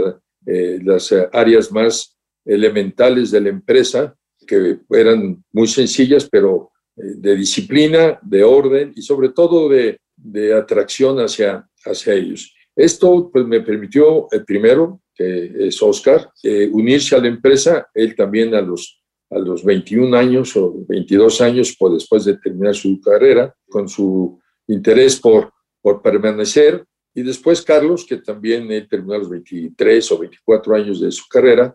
eh, 0.47 0.79
las 0.83 1.15
áreas 1.33 1.73
más 1.73 2.17
elementales 2.45 3.31
de 3.31 3.41
la 3.41 3.49
empresa 3.49 4.15
que 4.47 4.81
eran 4.91 5.43
muy 5.53 5.67
sencillas, 5.67 6.29
pero 6.31 6.71
eh, 6.97 7.15
de 7.17 7.35
disciplina, 7.35 8.19
de 8.23 8.45
orden 8.45 8.93
y 8.95 9.03
sobre 9.03 9.31
todo 9.31 9.69
de, 9.69 9.99
de 10.27 10.55
atracción 10.55 11.19
hacia, 11.19 11.69
hacia 11.85 12.15
ellos. 12.15 12.53
Esto 12.75 13.31
pues, 13.33 13.47
me 13.47 13.61
permitió, 13.61 14.29
el 14.31 14.45
primero, 14.45 15.01
que 15.15 15.69
es 15.69 15.81
Oscar, 15.83 16.31
eh, 16.43 16.69
unirse 16.71 17.17
a 17.17 17.21
la 17.21 17.29
empresa, 17.29 17.89
él 17.95 18.15
también 18.15 18.55
a 18.55 18.61
los, 18.61 19.03
a 19.31 19.39
los 19.39 19.65
21 19.65 20.15
años 20.17 20.57
o 20.57 20.85
22 20.87 21.41
años, 21.41 21.77
pues, 21.79 21.95
después 21.95 22.25
de 22.25 22.37
terminar 22.37 22.75
su 22.75 23.01
carrera, 23.01 23.55
con 23.69 23.89
su 23.89 24.39
interés 24.67 25.19
por, 25.19 25.53
por 25.81 26.03
permanecer. 26.03 26.85
Y 27.15 27.23
después 27.23 27.63
Carlos, 27.63 28.05
que 28.05 28.19
también 28.19 28.69
terminó 28.89 29.17
los 29.17 29.31
23 29.31 30.13
o 30.13 30.19
24 30.19 30.75
años 30.75 31.01
de 31.01 31.11
su 31.11 31.27
carrera, 31.29 31.75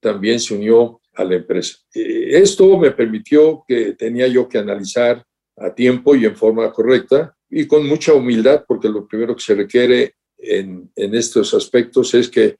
también 0.00 0.38
se 0.38 0.54
unió 0.54 1.00
a 1.14 1.24
la 1.24 1.36
empresa. 1.36 1.78
Eh, 1.94 2.30
esto 2.32 2.76
me 2.76 2.90
permitió 2.90 3.64
que 3.66 3.92
tenía 3.92 4.26
yo 4.26 4.48
que 4.48 4.58
analizar 4.58 5.24
a 5.56 5.74
tiempo 5.74 6.14
y 6.14 6.26
en 6.26 6.36
forma 6.36 6.70
correcta 6.72 7.34
y 7.54 7.66
con 7.66 7.86
mucha 7.86 8.14
humildad, 8.14 8.64
porque 8.66 8.88
lo 8.88 9.06
primero 9.06 9.36
que 9.36 9.42
se 9.42 9.54
requiere 9.54 10.14
en, 10.38 10.90
en 10.96 11.14
estos 11.14 11.52
aspectos 11.52 12.14
es 12.14 12.30
que 12.30 12.56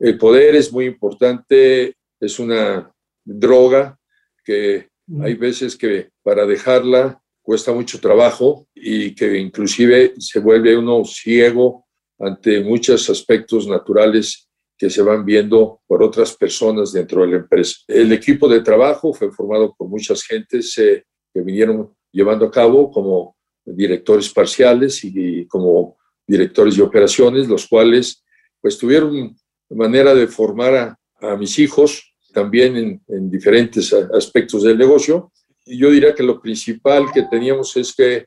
el 0.00 0.18
poder 0.18 0.56
es 0.56 0.72
muy 0.72 0.86
importante, 0.86 1.94
es 2.18 2.38
una 2.40 2.92
droga 3.24 3.96
que 4.44 4.88
hay 5.20 5.34
veces 5.34 5.76
que 5.76 6.10
para 6.24 6.44
dejarla 6.44 7.22
cuesta 7.40 7.72
mucho 7.72 8.00
trabajo 8.00 8.66
y 8.74 9.14
que 9.14 9.38
inclusive 9.38 10.14
se 10.18 10.40
vuelve 10.40 10.76
uno 10.76 11.04
ciego 11.04 11.86
ante 12.18 12.60
muchos 12.64 13.08
aspectos 13.10 13.68
naturales 13.68 14.48
que 14.76 14.90
se 14.90 15.02
van 15.02 15.24
viendo 15.24 15.80
por 15.86 16.02
otras 16.02 16.36
personas 16.36 16.92
dentro 16.92 17.22
de 17.22 17.28
la 17.28 17.36
empresa. 17.36 17.76
El 17.86 18.12
equipo 18.12 18.48
de 18.48 18.60
trabajo 18.60 19.14
fue 19.14 19.30
formado 19.30 19.72
por 19.78 19.88
muchas 19.88 20.24
gentes 20.24 20.76
eh, 20.78 21.04
que 21.32 21.42
vinieron 21.42 21.94
llevando 22.10 22.46
a 22.46 22.50
cabo 22.50 22.90
como 22.90 23.36
directores 23.64 24.28
parciales 24.30 25.04
y, 25.04 25.46
como 25.46 25.96
directores 26.26 26.76
de 26.76 26.82
operaciones, 26.82 27.48
los 27.48 27.66
cuales 27.66 28.22
pues 28.60 28.78
tuvieron 28.78 29.36
manera 29.70 30.14
de 30.14 30.26
formar 30.26 30.96
a, 31.20 31.36
mis 31.36 31.58
hijos 31.58 32.14
también 32.32 32.76
en, 32.76 33.02
en, 33.08 33.30
diferentes 33.30 33.92
aspectos 33.92 34.64
del 34.64 34.76
negocio. 34.76 35.30
Y 35.64 35.78
yo 35.78 35.90
diría 35.90 36.14
que 36.14 36.24
lo 36.24 36.40
principal 36.40 37.06
que 37.12 37.22
teníamos 37.22 37.76
es 37.76 37.94
que 37.94 38.26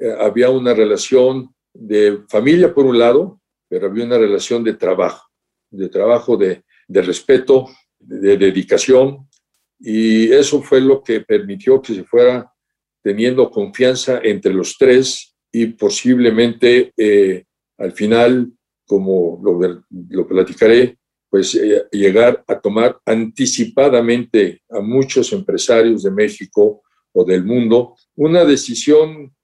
eh, 0.00 0.14
había 0.20 0.50
una 0.50 0.72
relación 0.72 1.52
de 1.74 2.20
familia 2.28 2.72
por 2.72 2.86
un 2.86 2.98
lado, 2.98 3.40
pero 3.68 3.88
había 3.88 4.04
una 4.04 4.18
relación 4.18 4.62
de 4.62 4.74
trabajo 4.74 5.28
de 5.70 5.88
trabajo, 5.88 6.36
de, 6.36 6.62
respeto, 6.88 7.68
de, 7.98 8.36
dedicación, 8.36 9.28
y 9.78 10.32
eso 10.32 10.62
fue 10.62 10.80
lo 10.80 11.02
que 11.02 11.20
permitió 11.20 11.80
que 11.80 11.94
se 11.94 12.04
fuera 12.04 12.50
teniendo 13.08 13.50
confianza 13.50 14.20
entre 14.22 14.52
los 14.52 14.76
tres 14.76 15.34
y 15.50 15.64
posiblemente 15.68 16.92
eh, 16.94 17.46
al 17.78 17.92
final, 17.92 18.52
como 18.86 19.40
lo, 19.42 19.82
lo 20.10 20.28
platicaré, 20.28 20.98
pues 21.30 21.54
eh, 21.54 21.86
llegar 21.90 22.44
a 22.46 22.60
tomar 22.60 23.00
anticipadamente 23.06 24.60
a 24.68 24.80
muchos 24.80 25.32
empresarios 25.32 26.02
de 26.02 26.10
México 26.10 26.82
o 27.12 27.24
del 27.24 27.46
mundo 27.46 27.96
una 28.14 28.44
decisión 28.44 29.34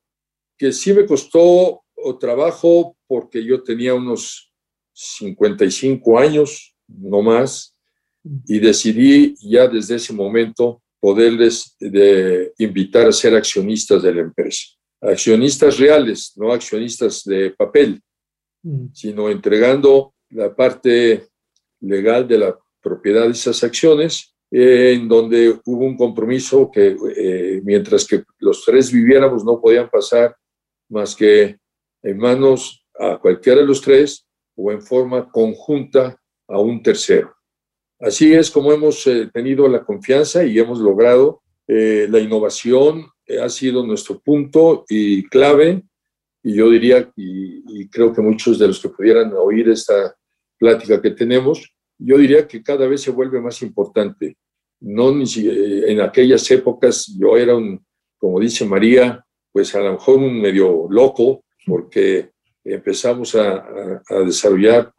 que 0.58 0.70
sí 0.70 0.92
me 0.92 1.06
costó 1.06 1.84
trabajo 2.20 2.98
porque 3.06 3.42
yo 3.42 3.62
tenía 3.62 3.94
unos 3.94 4.52
55 4.92 6.18
años, 6.18 6.76
no 6.86 7.22
más, 7.22 7.74
y 8.46 8.58
decidí 8.58 9.34
ya 9.40 9.68
desde 9.68 9.94
ese 9.94 10.12
momento 10.12 10.82
poderles 11.04 11.76
de 11.78 12.54
invitar 12.56 13.06
a 13.06 13.12
ser 13.12 13.36
accionistas 13.36 14.02
de 14.02 14.14
la 14.14 14.22
empresa. 14.22 14.68
Accionistas 15.02 15.78
reales, 15.78 16.32
no 16.36 16.50
accionistas 16.50 17.22
de 17.24 17.50
papel, 17.50 18.00
mm. 18.62 18.86
sino 18.94 19.28
entregando 19.28 20.14
la 20.30 20.56
parte 20.56 21.26
legal 21.80 22.26
de 22.26 22.38
la 22.38 22.58
propiedad 22.80 23.24
de 23.26 23.32
esas 23.32 23.62
acciones, 23.62 24.34
en 24.50 25.06
donde 25.06 25.60
hubo 25.66 25.84
un 25.84 25.98
compromiso 25.98 26.70
que 26.72 26.96
eh, 27.14 27.60
mientras 27.62 28.06
que 28.06 28.24
los 28.38 28.64
tres 28.64 28.90
viviéramos 28.90 29.44
no 29.44 29.60
podían 29.60 29.90
pasar 29.90 30.34
más 30.88 31.14
que 31.14 31.58
en 32.02 32.16
manos 32.16 32.82
a 32.98 33.18
cualquiera 33.18 33.60
de 33.60 33.66
los 33.66 33.82
tres 33.82 34.26
o 34.56 34.72
en 34.72 34.80
forma 34.80 35.30
conjunta 35.30 36.18
a 36.48 36.58
un 36.58 36.82
tercero. 36.82 37.34
Así 38.04 38.34
es 38.34 38.50
como 38.50 38.70
hemos 38.70 39.06
eh, 39.06 39.30
tenido 39.32 39.66
la 39.66 39.82
confianza 39.82 40.44
y 40.44 40.58
hemos 40.58 40.78
logrado 40.78 41.40
eh, 41.66 42.06
la 42.10 42.18
innovación, 42.18 43.06
eh, 43.26 43.40
ha 43.40 43.48
sido 43.48 43.86
nuestro 43.86 44.18
punto 44.18 44.84
y 44.90 45.26
clave, 45.28 45.82
y 46.42 46.54
yo 46.56 46.68
diría, 46.68 47.10
y, 47.16 47.88
creo 47.88 48.12
que 48.12 48.20
muchos 48.20 48.58
de 48.58 48.66
los 48.66 48.78
que 48.78 48.90
pudieran 48.90 49.32
oír 49.32 49.70
esta 49.70 50.14
plática 50.58 51.00
que 51.00 51.12
tenemos, 51.12 51.74
yo 51.96 52.18
diría 52.18 52.46
que 52.46 52.62
cada 52.62 52.86
vez 52.86 53.00
se 53.00 53.10
vuelve 53.10 53.40
más 53.40 53.62
importante. 53.62 54.36
No 54.80 55.10
en 55.10 56.00
aquellas 56.02 56.50
épocas 56.50 57.10
yo 57.18 57.38
era 57.38 57.56
un, 57.56 57.82
como 58.18 58.38
dice 58.38 58.66
María, 58.66 59.24
pues 59.50 59.74
a 59.74 59.80
lo 59.80 59.92
mejor 59.92 60.18
un 60.18 60.42
medio 60.42 60.86
loco, 60.90 61.44
porque 61.64 62.32
empezamos 62.64 63.34
a, 63.34 64.02
desarrollar 64.26 64.92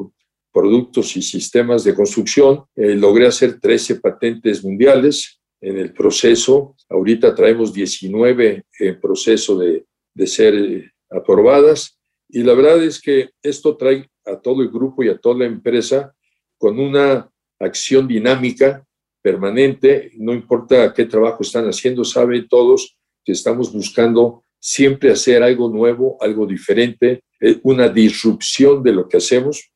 productos 0.55 1.17
y 1.17 1.21
sistemas 1.21 1.83
de 1.83 1.93
construcción. 1.93 2.63
Eh, 2.77 2.95
logré 2.95 3.27
hacer 3.27 3.59
13 3.59 3.99
patentes 3.99 4.63
mundiales 4.63 5.41
en 5.59 5.77
el 5.77 5.91
proceso. 5.91 6.77
Ahorita 6.89 7.35
traemos 7.35 7.73
19 7.73 8.63
en 8.79 9.01
proceso 9.01 9.59
de, 9.59 9.83
de 10.13 10.27
ser 10.27 10.55
eh, 10.55 10.91
aprobadas. 11.11 11.99
Y 12.29 12.41
la 12.41 12.53
verdad 12.53 12.81
es 12.81 13.01
que 13.01 13.31
esto 13.43 13.75
trae 13.75 14.09
a 14.25 14.39
todo 14.39 14.61
el 14.61 14.69
grupo 14.69 15.03
y 15.03 15.09
a 15.09 15.17
toda 15.17 15.39
la 15.39 15.45
empresa 15.45 16.15
con 16.57 16.79
una 16.79 17.29
acción 17.59 18.07
dinámica 18.07 18.85
permanente, 19.21 20.11
no 20.15 20.33
importa 20.33 20.93
qué 20.93 21.03
trabajo 21.03 21.43
están 21.43 21.65
haciendo, 21.65 22.05
saben 22.05 22.47
todos 22.47 22.95
que 23.25 23.33
estamos 23.33 23.73
buscando 23.73 24.45
siempre 24.57 25.11
hacer 25.11 25.43
algo 25.43 25.67
nuevo, 25.67 26.17
algo 26.21 26.45
diferente, 26.45 27.23
eh, 27.41 27.59
una 27.63 27.89
disrupción 27.89 28.81
de 28.83 28.93
lo 28.93 29.09
que 29.09 29.17
hacemos 29.17 29.74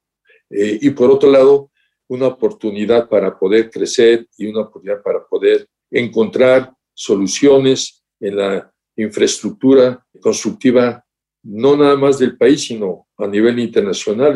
eh, 0.49 0.79
y 0.81 0.89
por 0.91 1.11
otro 1.11 1.29
lado, 1.29 1.71
una 2.07 2.27
oportunidad 2.27 3.07
para 3.07 3.37
poder 3.37 3.69
crecer 3.69 4.27
y 4.37 4.47
una 4.47 4.61
oportunidad 4.61 5.01
para 5.03 5.25
poder 5.25 5.67
encontrar 5.91 6.73
soluciones 6.93 8.03
en 8.19 8.37
la 8.37 8.71
infraestructura 8.95 10.05
constructiva, 10.19 11.03
no 11.43 11.77
nada 11.77 11.95
más 11.95 12.19
del 12.19 12.37
país, 12.37 12.65
sino 12.65 13.07
a 13.17 13.27
nivel 13.27 13.59
internacional. 13.59 14.35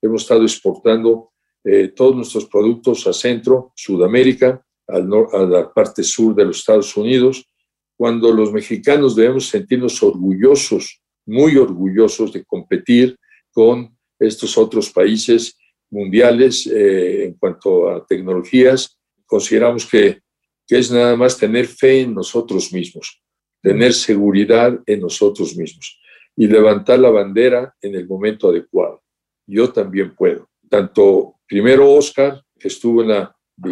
hemos 0.00 0.22
estado 0.22 0.42
exportando 0.42 1.32
eh, 1.64 1.88
todos 1.88 2.16
nuestros 2.16 2.46
productos 2.46 3.06
a 3.06 3.12
Centro, 3.12 3.72
Sudamérica, 3.74 4.64
al 4.86 5.08
a 5.32 5.38
la 5.44 5.72
parte 5.72 6.02
sur 6.02 6.34
de 6.34 6.44
los 6.44 6.58
Estados 6.58 6.96
Unidos, 6.96 7.46
cuando 7.96 8.32
los 8.32 8.52
mexicanos 8.52 9.14
debemos 9.14 9.48
sentirnos 9.48 10.02
orgullosos, 10.02 11.02
muy 11.26 11.56
orgullosos 11.56 12.32
de 12.32 12.44
competir 12.44 13.18
con 13.52 13.94
estos 14.20 14.56
otros 14.58 14.90
países 14.90 15.56
mundiales 15.90 16.66
eh, 16.66 17.24
en 17.24 17.34
cuanto 17.34 17.90
a 17.90 18.06
tecnologías. 18.06 18.98
Consideramos 19.26 19.86
que, 19.86 20.20
que 20.66 20.78
es 20.78 20.90
nada 20.90 21.16
más 21.16 21.38
tener 21.38 21.66
fe 21.66 22.02
en 22.02 22.14
nosotros 22.14 22.72
mismos, 22.72 23.22
tener 23.60 23.92
seguridad 23.92 24.78
en 24.86 25.00
nosotros 25.00 25.56
mismos 25.56 25.98
y 26.36 26.46
levantar 26.46 26.98
la 26.98 27.10
bandera 27.10 27.74
en 27.80 27.94
el 27.94 28.06
momento 28.06 28.50
adecuado. 28.50 29.02
Yo 29.46 29.72
también 29.72 30.14
puedo. 30.14 30.48
Tanto 30.68 31.34
primero 31.46 31.90
Oscar, 31.90 32.40
que 32.58 32.68
estuvo 32.68 33.04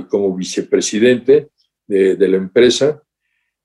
como 0.08 0.34
vicepresidente 0.34 1.50
de, 1.86 2.16
de 2.16 2.28
la 2.28 2.36
empresa, 2.36 3.00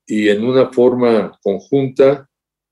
y 0.06 0.30
en 0.30 0.44
una 0.44 0.70
forma 0.70 1.38
conjunta 1.42 2.30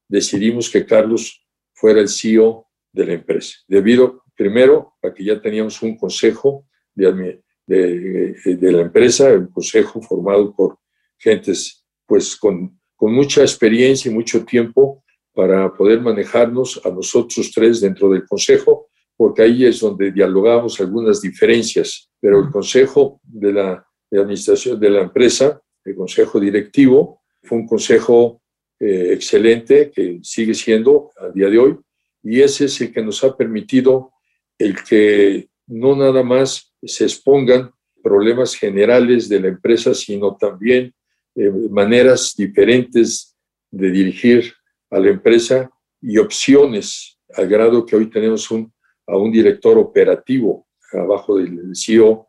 decidimos 0.08 0.70
que 0.70 0.86
Carlos 0.86 1.46
fuera 1.74 2.02
el 2.02 2.10
CEO 2.10 2.68
de 2.92 3.06
la 3.06 3.14
empresa, 3.14 3.58
debido 3.68 4.24
primero 4.36 4.96
a 5.02 5.14
que 5.14 5.24
ya 5.24 5.42
teníamos 5.42 5.82
un 5.82 5.98
consejo 5.98 6.66
de, 6.94 7.42
de, 7.68 8.56
de 8.56 8.72
la 8.72 8.82
empresa, 8.82 9.34
un 9.34 9.48
consejo 9.48 10.02
formado 10.02 10.54
por 10.56 10.78
gentes 11.18 11.86
pues 12.06 12.36
con, 12.36 12.80
con 12.96 13.14
mucha 13.14 13.42
experiencia 13.42 14.12
y 14.12 14.14
mucho 14.14 14.44
tiempo 14.44 15.04
para 15.34 15.74
poder 15.74 16.02
manejarnos 16.02 16.82
a 16.84 16.90
nosotros 16.90 17.52
tres 17.54 17.80
dentro 17.80 18.10
del 18.10 18.26
consejo, 18.26 18.90
porque 19.16 19.44
ahí 19.44 19.66
es 19.66 19.80
donde 19.80 20.12
dialogamos 20.12 20.82
algunas 20.82 21.22
diferencias, 21.22 22.10
pero 22.20 22.40
el 22.40 22.52
consejo 22.52 23.22
de 23.24 23.54
la 23.54 23.86
de 24.12 24.20
administración 24.20 24.80
de 24.80 24.90
la 24.90 25.02
empresa, 25.02 25.62
el 25.86 25.96
consejo 25.96 26.40
directivo, 26.40 27.22
fue 27.44 27.60
un 27.60 27.66
consejo 27.66 28.42
eh, 28.80 29.14
excelente 29.14 29.90
que 29.90 30.20
sigue 30.22 30.54
siendo 30.54 31.12
a 31.18 31.30
día 31.30 31.50
de 31.50 31.58
hoy 31.58 31.78
y 32.24 32.42
ese 32.42 32.66
es 32.66 32.82
el 32.82 32.94
que 32.94 33.02
nos 33.02 33.24
ha 33.24 33.36
permitido 33.36 34.12
el 34.58 34.76
que 34.84 35.50
no 35.68 35.96
nada 35.96 36.24
más 36.24 36.74
se 36.84 37.06
expongan 37.06 37.72
problemas 38.04 38.56
generales 38.56 39.30
de 39.30 39.40
la 39.40 39.48
empresa, 39.48 39.94
sino 39.94 40.36
también 40.36 40.94
eh, 41.36 41.50
maneras 41.70 42.36
diferentes 42.38 43.36
de 43.72 43.90
dirigir 43.90 44.54
a 44.90 45.00
la 45.00 45.10
empresa 45.10 45.70
y 46.02 46.18
opciones, 46.18 47.20
al 47.34 47.48
grado 47.48 47.86
que 47.86 47.96
hoy 47.96 48.10
tenemos 48.10 48.52
un, 48.52 48.72
a 49.08 49.18
un 49.18 49.32
director 49.32 49.78
operativo 49.78 50.68
abajo 50.92 51.38
del 51.38 51.76
CEO, 51.76 52.28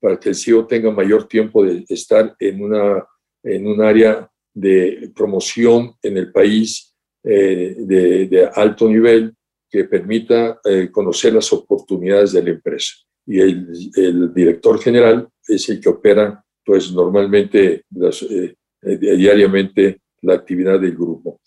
para 0.00 0.20
que 0.20 0.28
el 0.28 0.34
CEO 0.34 0.66
tenga 0.66 0.90
mayor 0.90 1.26
tiempo 1.26 1.64
de 1.64 1.84
estar 1.88 2.36
en, 2.38 2.62
una, 2.62 3.04
en 3.42 3.66
un 3.66 3.82
área 3.82 4.30
de 4.52 5.10
promoción 5.14 5.94
en 6.02 6.16
el 6.18 6.30
país 6.30 6.93
eh, 7.26 7.74
de, 7.78 8.50
alto 8.52 8.86
nivel 8.86 9.34
que 9.70 9.84
permita 9.84 10.60
eh, 10.62 10.90
conocer 10.92 11.32
las 11.32 11.50
oportunidades 11.54 12.32
de 12.32 12.42
la 12.42 12.50
empresa. 12.50 12.96
Y 13.26 13.40
el, 13.40 14.34
director 14.34 14.78
general 14.78 15.26
es 15.48 15.66
el 15.70 15.80
que 15.80 15.88
opera, 15.88 16.44
pues 16.62 16.92
normalmente, 16.92 17.84
eh, 18.30 18.54
diariamente, 18.98 20.00
la 20.20 20.34
actividad 20.34 20.78
del 20.78 20.94
grupo. 20.94 21.40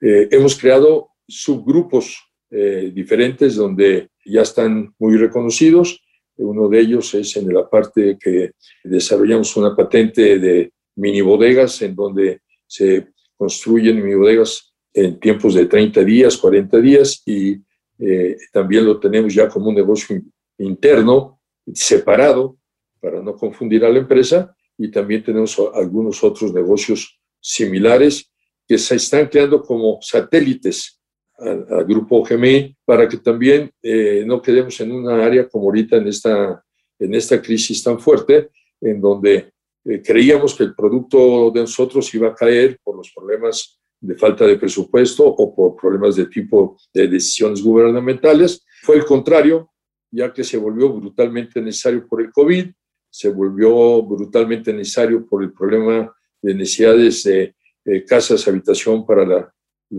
Hemos 0.00 0.58
creado 0.58 1.10
subgrupos 1.26 2.16
diferentes 2.48 3.56
donde 3.56 4.08
ya 4.24 4.42
están 4.42 4.94
muy 4.98 5.16
reconocidos. 5.16 6.00
Uno 6.36 6.68
de 6.68 6.80
ellos 6.80 7.12
es 7.14 7.36
en 7.36 7.52
la 7.52 7.68
parte 7.68 8.16
que 8.20 8.52
desarrollamos 8.84 9.56
una 9.56 9.74
patente 9.74 10.38
de 10.38 10.72
mini 10.96 11.20
bodegas 11.20 11.82
en 11.82 11.94
donde 11.94 12.40
se 12.66 13.08
construyen 13.36 14.00
mini 14.02 14.14
bodegas 14.14 14.69
en 14.92 15.20
tiempos 15.20 15.54
de 15.54 15.66
30 15.66 16.04
días, 16.04 16.36
40 16.36 16.80
días 16.80 17.22
y 17.26 17.56
eh, 17.98 18.36
también 18.52 18.84
lo 18.84 18.98
tenemos 18.98 19.34
ya 19.34 19.48
como 19.48 19.68
un 19.68 19.74
negocio 19.74 20.20
interno, 20.58 21.40
separado, 21.72 22.56
para 23.00 23.22
no 23.22 23.36
confundir 23.36 23.84
a 23.84 23.90
la 23.90 23.98
empresa 23.98 24.54
y 24.76 24.90
también 24.90 25.22
tenemos 25.22 25.58
algunos 25.74 26.22
otros 26.24 26.52
negocios 26.52 27.18
similares 27.40 28.30
que 28.66 28.78
se 28.78 28.96
están 28.96 29.28
creando 29.28 29.62
como 29.62 29.98
satélites 30.00 31.00
al, 31.38 31.66
al 31.70 31.84
grupo 31.84 32.22
GMI 32.22 32.76
para 32.84 33.08
que 33.08 33.18
también 33.18 33.70
eh, 33.82 34.24
no 34.26 34.40
quedemos 34.40 34.78
en 34.80 34.92
una 34.92 35.24
área 35.24 35.48
como 35.48 35.66
ahorita 35.66 35.96
en 35.96 36.08
esta, 36.08 36.62
en 36.98 37.14
esta 37.14 37.40
crisis 37.40 37.82
tan 37.82 37.98
fuerte, 37.98 38.50
en 38.80 39.00
donde 39.00 39.52
eh, 39.84 40.02
creíamos 40.02 40.54
que 40.54 40.64
el 40.64 40.74
producto 40.74 41.50
de 41.50 41.60
nosotros 41.60 42.12
iba 42.14 42.28
a 42.28 42.34
caer 42.34 42.78
por 42.82 42.96
los 42.96 43.10
problemas 43.12 43.79
de 44.00 44.14
falta 44.14 44.46
de 44.46 44.56
presupuesto 44.56 45.26
o 45.26 45.54
por 45.54 45.76
problemas 45.76 46.16
de 46.16 46.26
tipo 46.26 46.76
de 46.92 47.06
decisiones 47.06 47.62
gubernamentales. 47.62 48.64
Fue 48.82 48.96
el 48.96 49.04
contrario, 49.04 49.70
ya 50.10 50.32
que 50.32 50.42
se 50.42 50.56
volvió 50.56 50.92
brutalmente 50.92 51.60
necesario 51.60 52.06
por 52.08 52.22
el 52.22 52.32
COVID, 52.32 52.70
se 53.10 53.28
volvió 53.28 54.02
brutalmente 54.02 54.72
necesario 54.72 55.26
por 55.26 55.42
el 55.42 55.52
problema 55.52 56.12
de 56.40 56.54
necesidades 56.54 57.22
de 57.24 57.54
eh, 57.84 58.04
casas, 58.04 58.46
habitación 58.48 59.04
para, 59.04 59.26
la, 59.26 59.54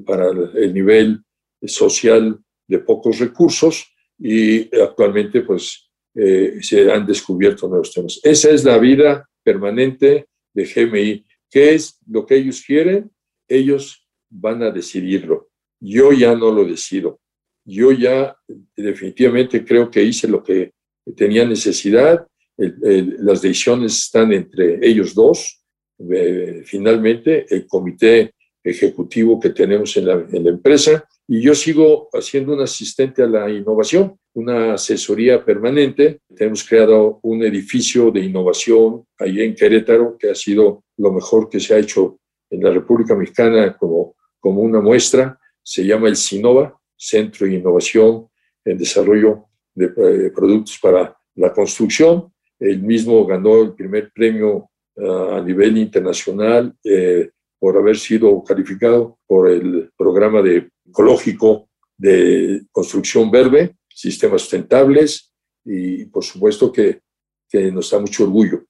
para 0.05 0.29
el 0.29 0.73
nivel 0.73 1.21
social 1.63 2.39
de 2.67 2.79
pocos 2.79 3.19
recursos 3.19 3.93
y 4.17 4.73
actualmente 4.79 5.41
pues 5.41 5.91
eh, 6.15 6.57
se 6.61 6.91
han 6.91 7.05
descubierto 7.05 7.67
nuevos 7.67 7.93
temas. 7.93 8.19
Esa 8.23 8.49
es 8.49 8.63
la 8.63 8.77
vida 8.77 9.27
permanente 9.43 10.27
de 10.53 10.65
GMI. 10.65 11.25
¿Qué 11.49 11.73
es 11.73 11.99
lo 12.07 12.25
que 12.25 12.35
ellos 12.35 12.63
quieren? 12.65 13.11
Ellos 13.51 14.07
van 14.29 14.63
a 14.63 14.71
decidirlo. 14.71 15.49
Yo 15.79 16.11
ya 16.11 16.35
no 16.35 16.51
lo 16.51 16.63
decido. 16.65 17.19
Yo 17.65 17.91
ya 17.91 18.35
definitivamente 18.75 19.63
creo 19.65 19.89
que 19.89 20.03
hice 20.03 20.27
lo 20.27 20.43
que 20.43 20.71
tenía 21.15 21.45
necesidad. 21.45 22.25
Las 22.57 23.41
decisiones 23.41 23.97
están 23.97 24.31
entre 24.33 24.79
ellos 24.87 25.13
dos 25.13 25.61
eh, 26.09 26.63
finalmente 26.65 27.45
el 27.49 27.67
comité 27.67 28.33
ejecutivo 28.63 29.39
que 29.39 29.49
tenemos 29.49 29.95
en 29.97 30.07
la, 30.07 30.25
empresa 30.31 31.03
y 31.27 31.41
yo 31.41 31.55
sigo 31.55 32.09
haciendo 32.13 32.53
un 32.53 32.61
asistente 32.61 33.23
a 33.23 33.27
la 33.27 33.49
innovación, 33.49 34.17
una 34.33 34.73
asesoría 34.73 35.43
permanente. 35.43 36.19
Hemos 36.37 36.63
creado 36.63 37.19
un 37.23 37.43
edificio 37.43 38.11
de 38.11 38.21
innovación 38.21 39.03
ahí 39.17 39.41
en 39.41 39.55
Querétaro 39.55 40.17
que 40.17 40.29
ha 40.29 40.35
sido 40.35 40.83
lo 40.97 41.11
mejor 41.11 41.49
que 41.49 41.59
se 41.59 41.73
ha 41.73 41.79
hecho 41.79 42.19
en 42.51 42.63
la 42.63 42.71
República 42.71 43.15
Mexicana 43.15 43.75
como, 43.77 44.15
como 44.39 44.61
una 44.61 44.79
muestra. 44.79 45.39
Se 45.63 45.83
llama 45.83 46.07
el 46.07 46.15
SINOVA, 46.15 46.77
Centro 46.95 47.47
de 47.47 47.55
Innovación 47.55 48.27
en 48.63 48.77
Desarrollo 48.77 49.45
de, 49.73 49.87
de 49.87 50.27
eh, 50.27 50.31
Productos 50.31 50.77
para 50.79 51.17
la 51.35 51.51
Construcción. 51.51 52.31
El 52.59 52.83
mismo 52.83 53.25
ganó 53.25 53.63
el 53.63 53.73
primer 53.73 54.11
premio 54.13 54.71
a 54.97 55.41
nivel 55.41 55.77
internacional 55.77 56.75
eh, 56.83 57.31
por 57.59 57.77
haber 57.77 57.97
sido 57.97 58.43
calificado 58.43 59.19
por 59.25 59.49
el 59.49 59.89
programa 59.97 60.41
de 60.41 60.69
ecológico 60.87 61.69
de 61.97 62.63
construcción 62.71 63.31
verde, 63.31 63.75
sistemas 63.87 64.41
sustentables 64.41 65.31
y 65.63 66.05
por 66.05 66.23
supuesto 66.23 66.71
que, 66.71 67.01
que 67.49 67.71
nos 67.71 67.89
da 67.91 67.99
mucho 67.99 68.23
orgullo. 68.23 68.63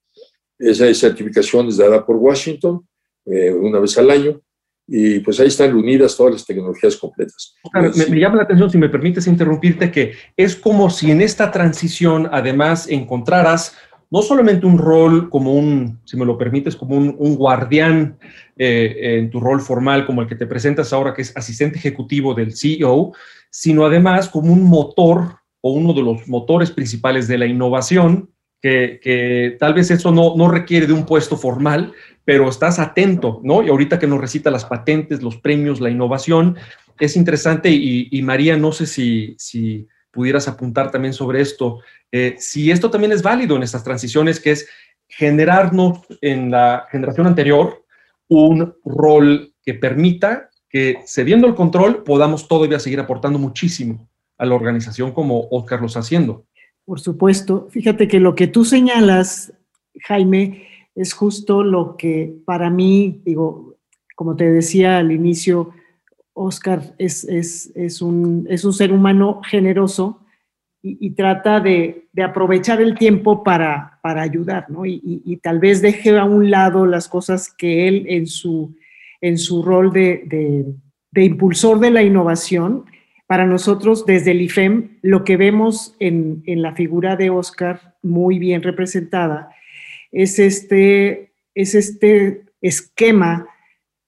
Esa 0.60 0.94
certificación 0.94 1.70
es 1.70 1.78
dada 1.78 2.06
por 2.06 2.17
Washington 2.17 2.88
eh, 3.26 3.52
una 3.52 3.80
vez 3.80 3.98
al 3.98 4.10
año 4.10 4.42
y 4.88 5.20
pues 5.20 5.40
ahí 5.40 5.48
están 5.48 5.74
unidas 5.74 6.18
todas 6.18 6.34
las 6.34 6.46
tecnologías 6.46 6.98
completas. 6.98 7.56
Me, 8.10 8.20
llama 8.20 8.38
la 8.38 8.44
atención, 8.44 8.70
si 8.70 8.78
me 8.78 8.90
permites 8.90 9.26
interrumpirte, 9.26 9.90
que 9.90 10.14
es 10.36 10.56
como 10.56 10.90
si 10.90 11.12
en 11.12 11.22
esta 11.22 11.50
transición 11.50 12.28
además 12.32 12.90
encontraras 12.90 13.76
no 14.10 14.22
solamente 14.22 14.66
un 14.66 14.78
rol 14.78 15.30
como 15.30 15.54
un, 15.54 16.02
si 16.04 16.18
me 16.18 16.26
lo 16.26 16.38
permites, 16.38 16.76
como 16.76 16.98
un, 16.98 17.16
un 17.18 17.36
guardián 17.38 18.18
eh, 18.58 19.18
en 19.20 19.30
tu 19.30 19.40
rol 19.40 19.62
formal 19.62 20.06
como 20.06 20.22
el 20.22 20.28
que 20.28 20.36
te 20.36 20.46
presentas 20.46 20.92
ahora, 20.92 21.14
que 21.14 21.22
es 21.22 21.36
asistente 21.38 21.78
ejecutivo 21.78 22.34
del 22.34 22.56
CEO, 22.56 23.14
sino 23.50 23.86
además 23.86 24.28
como 24.28 24.52
un 24.52 24.64
motor 24.64 25.38
o 25.62 25.72
uno 25.72 25.94
de 25.94 26.02
los 26.02 26.28
motores 26.28 26.72
principales 26.72 27.30
de 27.30 27.38
la 27.38 27.46
innovación, 27.46 28.31
que, 28.62 29.58
tal 29.60 29.74
vez 29.74 29.91
eso 29.91 30.12
no, 30.12 30.36
no, 30.36 30.47
requiere 30.47 30.88
de 30.88 30.93
un 30.93 31.06
puesto 31.06 31.38
formal, 31.38 31.93
pero 32.24 32.47
estás 32.47 32.80
atento, 32.80 33.41
¿no? 33.43 33.63
Y 33.63 33.69
ahorita 33.69 33.97
que 33.97 34.08
nos 34.08 34.21
recita 34.21 34.52
las 34.52 34.65
patentes, 34.65 35.24
los 35.24 35.38
premios, 35.38 35.82
la 35.82 35.89
innovación, 35.89 36.58
es 37.00 37.15
interesante 37.15 37.69
y, 37.69 38.08
y 38.12 38.21
María, 38.21 38.58
no 38.58 38.71
sé 38.71 38.86
si, 38.86 39.36
si 39.39 39.88
pudieras 40.12 40.47
apuntar 40.47 40.91
también 40.91 41.13
sobre 41.13 41.41
esto, 41.41 41.80
eh, 42.12 42.36
si 42.38 42.69
esto 42.69 42.91
también 42.91 43.13
es 43.13 43.24
válido 43.24 43.56
en 43.56 43.63
estas 43.63 43.84
transiciones, 43.84 44.39
que 44.39 44.52
es 44.52 44.67
generarnos 45.08 46.00
en 46.21 46.52
la 46.52 46.86
generación 46.91 47.28
anterior 47.28 47.84
un 48.28 48.74
rol 48.86 49.54
que 49.63 49.74
permita 49.74 50.50
que, 50.69 51.00
cediendo 51.06 51.47
el 51.47 51.56
control, 51.56 52.04
podamos 52.04 52.47
todavía 52.47 52.80
seguir 52.80 53.00
aportando 53.00 53.39
muchísimo 53.39 54.10
a 54.38 54.45
la 54.45 54.56
organización 54.56 55.12
como 55.12 55.47
Oscar 55.52 55.82
lo 55.82 55.88
está 55.88 56.00
haciendo. 56.00 56.45
Por 56.91 56.99
supuesto. 56.99 57.69
Fíjate 57.69 58.10
que 58.10 58.19
lo 58.19 58.36
que 58.36 58.47
tú 58.47 58.65
señalas, 58.65 59.54
Jaime, 60.01 60.67
es 60.93 61.13
justo 61.13 61.63
lo 61.63 61.95
que 61.95 62.36
para 62.43 62.69
mí, 62.69 63.21
digo, 63.23 63.77
como 64.13 64.36
te 64.36 64.51
decía 64.51 64.97
al 64.97 65.13
inicio, 65.13 65.69
Oscar 66.34 66.93
es, 66.97 67.23
es, 67.23 68.01
un, 68.01 68.45
es 68.49 68.65
un, 68.65 68.73
ser 68.73 68.91
humano 68.91 69.39
generoso 69.41 70.25
y, 70.84 71.12
trata 71.12 71.62
de, 71.62 72.10
aprovechar 72.21 72.82
el 72.82 72.97
tiempo 72.97 73.41
para, 73.41 73.97
para 74.04 74.23
ayudar, 74.23 74.69
¿no? 74.69 74.86
Y, 74.86 75.39
tal 75.41 75.60
vez 75.60 75.82
deje 75.82 76.19
a 76.19 76.25
un 76.25 76.51
lado 76.51 76.86
las 76.86 77.08
cosas 77.08 77.54
que 77.58 77.88
él 77.88 78.06
en 78.10 78.27
su, 78.27 78.75
en 79.21 79.38
su 79.38 79.63
rol 79.63 79.93
de, 79.93 80.75
de 81.10 81.23
impulsor 81.23 81.80
de 81.80 81.91
la 81.91 82.04
innovación, 82.04 82.84
para 83.32 83.46
nosotros 83.46 84.06
desde 84.06 84.32
el 84.32 84.41
IFEM, 84.41 84.98
lo 85.04 85.24
que 85.24 85.38
vemos 85.38 85.96
en, 86.00 86.44
en 86.48 86.62
la 86.62 86.76
figura 86.76 87.15
de 87.15 87.30
Oscar 87.30 87.96
muy 88.02 88.39
bien 88.39 88.62
representada 88.62 89.56
es 90.12 90.38
este, 90.38 91.32
es 91.56 91.74
este 91.74 92.41
esquema, 92.60 93.48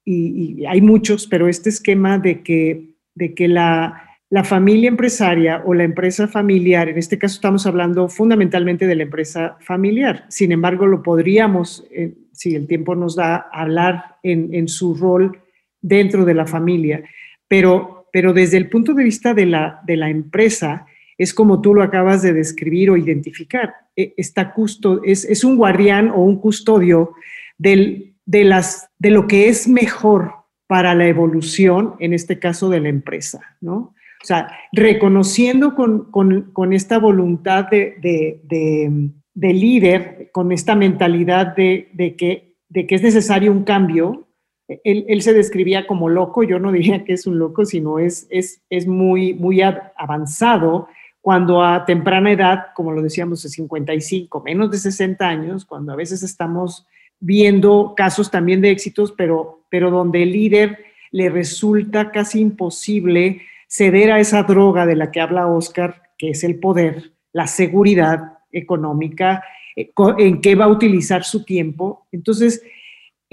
y, 0.04 0.66
hay 0.66 0.82
muchos, 0.82 1.26
pero 1.28 1.48
este 1.48 1.70
esquema 1.70 2.20
de 2.20 2.44
que, 2.44 2.96
de 3.16 3.34
que 3.34 3.48
la, 3.48 4.10
la 4.30 4.44
familia 4.44 4.90
empresaria 4.90 5.64
o 5.66 5.74
la 5.74 5.86
empresa 5.86 6.28
familiar, 6.28 6.90
en 6.90 6.98
este 6.98 7.18
caso 7.18 7.36
estamos 7.36 7.66
hablando 7.66 8.10
fundamentalmente 8.10 8.88
de 8.88 8.96
la 8.96 9.04
empresa 9.04 9.56
familiar, 9.62 10.26
sin 10.28 10.52
embargo 10.52 10.86
lo 10.86 11.02
podríamos, 11.02 11.88
eh, 11.92 12.14
si 12.34 12.56
el 12.56 12.68
tiempo 12.68 12.94
nos 12.94 13.16
da, 13.16 13.48
hablar 13.54 14.18
en, 14.22 14.54
en, 14.54 14.68
su 14.68 14.96
rol 14.96 15.40
dentro 15.80 16.26
de 16.26 16.34
la 16.34 16.46
familia, 16.46 17.06
pero, 17.48 18.03
pero 18.14 18.32
desde 18.32 18.58
el 18.58 18.70
punto 18.70 18.94
de 18.94 19.04
vista 19.04 19.34
de 19.34 19.48
la, 19.48 19.82
de 19.88 19.98
la 19.98 20.08
empresa, 20.08 20.86
es 21.18 21.34
como 21.34 21.62
tú 21.62 21.74
lo 21.74 21.82
acabas 21.82 22.22
de 22.22 22.32
describir 22.32 22.92
o 22.92 22.96
identificar. 22.96 23.74
E, 23.96 24.14
está 24.18 24.54
custo, 24.54 25.02
es, 25.04 25.26
es 25.26 25.44
un 25.44 25.58
guardián 25.58 26.10
o 26.10 26.18
un 26.18 26.40
custodio 26.40 27.14
del, 27.58 28.14
de, 28.28 28.44
las, 28.44 28.88
de 29.00 29.10
lo 29.10 29.26
que 29.26 29.50
es 29.50 29.68
mejor 29.68 30.32
para 30.68 30.94
la 30.94 31.08
evolución, 31.08 31.96
en 32.00 32.14
este 32.14 32.38
caso 32.38 32.70
de 32.70 32.82
la 32.82 32.90
empresa, 32.90 33.42
¿no? 33.62 33.96
O 34.22 34.26
sea, 34.26 34.48
reconociendo 34.72 35.74
con, 35.74 36.12
con, 36.12 36.52
con 36.54 36.72
esta 36.72 37.00
voluntad 37.00 37.66
de, 37.66 37.98
de, 38.00 39.10
de, 39.34 39.54
líder, 39.54 40.30
con 40.32 40.52
esta 40.52 40.76
mentalidad 40.76 41.56
de, 41.56 41.90
que, 42.16 42.56
de 42.70 42.86
que 42.86 42.96
es 42.96 43.02
necesario 43.02 43.52
un 43.52 43.64
cambio, 43.64 44.28
él, 44.68 45.22
se 45.22 45.34
describía 45.34 45.88
como 45.88 46.10
loco, 46.10 46.44
yo 46.44 46.60
no 46.60 46.72
diría 46.72 47.04
que 47.04 47.14
es 47.14 47.28
un 47.28 47.40
loco, 47.40 47.66
sino 47.66 48.00
es, 48.00 48.28
es, 48.30 48.62
es 48.70 48.88
muy, 48.88 49.34
muy 49.34 49.62
avanzado 49.62 50.88
cuando 51.22 51.64
a 51.64 51.86
temprana 51.86 52.32
edad, 52.32 52.68
como 52.76 52.92
lo 52.92 53.02
decíamos, 53.02 53.44
de 53.44 53.50
55, 53.50 54.42
menos 54.44 54.72
de 54.72 54.78
60 54.78 55.26
años, 55.26 55.66
cuando 55.66 55.94
a 55.94 55.96
veces 55.96 56.22
estamos 56.22 56.86
viendo 57.20 57.94
casos 57.96 58.30
también 58.30 58.60
de 58.60 58.72
éxitos, 58.72 59.14
pero, 59.14 59.64
pero 59.70 59.90
donde 59.90 60.24
el 60.24 60.34
líder 60.34 60.80
le 61.12 61.30
resulta 61.30 62.12
casi 62.12 62.42
imposible 62.42 63.42
ceder 63.68 64.12
a 64.12 64.20
esa 64.20 64.44
droga 64.44 64.86
de 64.86 64.98
la 64.98 65.12
que 65.12 65.22
habla 65.22 65.48
Oscar, 65.48 66.10
que 66.18 66.32
es 66.32 66.44
el 66.44 66.60
poder, 66.60 67.14
la 67.32 67.48
seguridad 67.48 68.40
económica, 68.52 69.44
eh, 69.76 69.92
en 70.18 70.42
qué 70.42 70.56
va 70.56 70.66
a 70.66 70.70
utilizar 70.70 71.24
su 71.24 71.46
tiempo. 71.46 72.06
Entonces, 72.12 72.62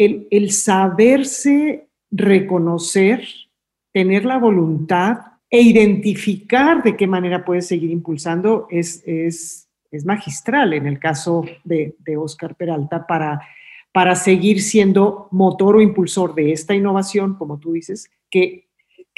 el, 0.01 0.51
saberse 0.51 1.89
reconocer, 2.11 3.23
tener 3.93 4.25
la 4.25 4.39
voluntad 4.39 5.19
e 5.51 5.61
identificar 5.61 6.83
de 6.83 6.97
qué 6.97 7.07
manera 7.07 7.45
puede 7.45 7.61
seguir 7.61 7.91
impulsando 7.91 8.67
es, 8.71 9.03
es, 9.07 9.69
es 9.91 10.05
magistral 10.07 10.73
en 10.73 10.87
el 10.87 10.99
caso 10.99 11.45
de, 11.65 11.97
de 11.99 12.17
Oscar 12.17 12.55
Peralta 12.55 13.07
para, 13.07 13.41
para 13.93 14.15
seguir 14.15 14.63
siendo 14.63 15.29
motor 15.33 15.77
o 15.77 15.81
impulsor 15.83 16.35
de 16.35 16.53
esta 16.53 16.75
innovación, 16.75 17.35
como 17.35 17.59
tú 17.59 17.73
dices, 17.73 18.11
que, 18.31 18.69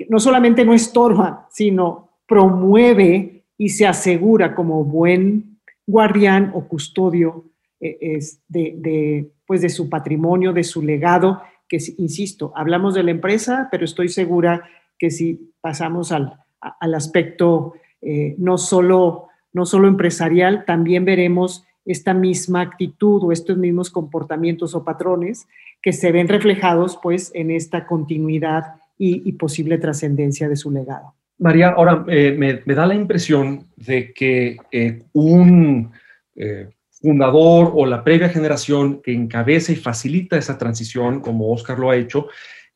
no 0.08 0.18
solamente 0.18 0.64
no 0.64 0.72
estorba, 0.72 1.46
sino 1.52 2.18
promueve 2.26 3.44
y 3.56 3.68
se 3.68 3.86
asegura 3.86 4.54
como 4.54 4.84
buen 4.84 5.60
guardián 5.86 6.50
o 6.54 6.66
custodio 6.66 7.44
eh, 7.78 8.18
de, 8.48 9.30
pues 9.52 9.60
de 9.60 9.68
su 9.68 9.90
patrimonio, 9.90 10.54
de 10.54 10.64
su 10.64 10.80
legado, 10.80 11.42
que 11.68 11.76
insisto, 11.98 12.54
hablamos 12.56 12.94
de 12.94 13.02
la 13.02 13.10
empresa, 13.10 13.68
pero 13.70 13.84
estoy 13.84 14.08
segura 14.08 14.66
que 14.98 15.10
si 15.10 15.52
pasamos 15.60 16.10
al, 16.10 16.38
al 16.58 16.94
aspecto 16.94 17.74
eh, 18.00 18.34
no, 18.38 18.56
solo, 18.56 19.28
no 19.52 19.66
solo 19.66 19.88
empresarial, 19.88 20.64
también 20.64 21.04
veremos 21.04 21.66
esta 21.84 22.14
misma 22.14 22.62
actitud 22.62 23.24
o 23.24 23.30
estos 23.30 23.58
mismos 23.58 23.90
comportamientos 23.90 24.74
o 24.74 24.84
patrones 24.84 25.46
que 25.82 25.92
se 25.92 26.12
ven 26.12 26.28
reflejados 26.28 26.98
pues 27.02 27.30
en 27.34 27.50
esta 27.50 27.86
continuidad 27.86 28.76
y, 28.96 29.32
posible 29.32 29.76
trascendencia 29.76 30.48
de 30.48 30.56
su 30.56 30.70
legado. 30.70 31.12
María, 31.36 31.74
ahora 31.76 32.06
eh, 32.08 32.34
me, 32.38 32.74
da 32.74 32.86
la 32.86 32.94
impresión 32.94 33.66
de 33.76 34.14
que 34.14 34.56
eh, 34.70 35.02
un 35.12 35.90
fundador 37.02 37.72
o 37.74 37.84
la 37.84 38.04
previa 38.04 38.28
generación 38.28 39.02
que 39.02 39.12
encabeza 39.12 39.72
y 39.72 39.76
facilita 39.76 40.38
esa 40.38 40.56
transición, 40.56 41.20
como 41.20 41.52
Oscar 41.52 41.78
lo 41.78 41.90
ha 41.90 41.96
hecho, 41.96 42.28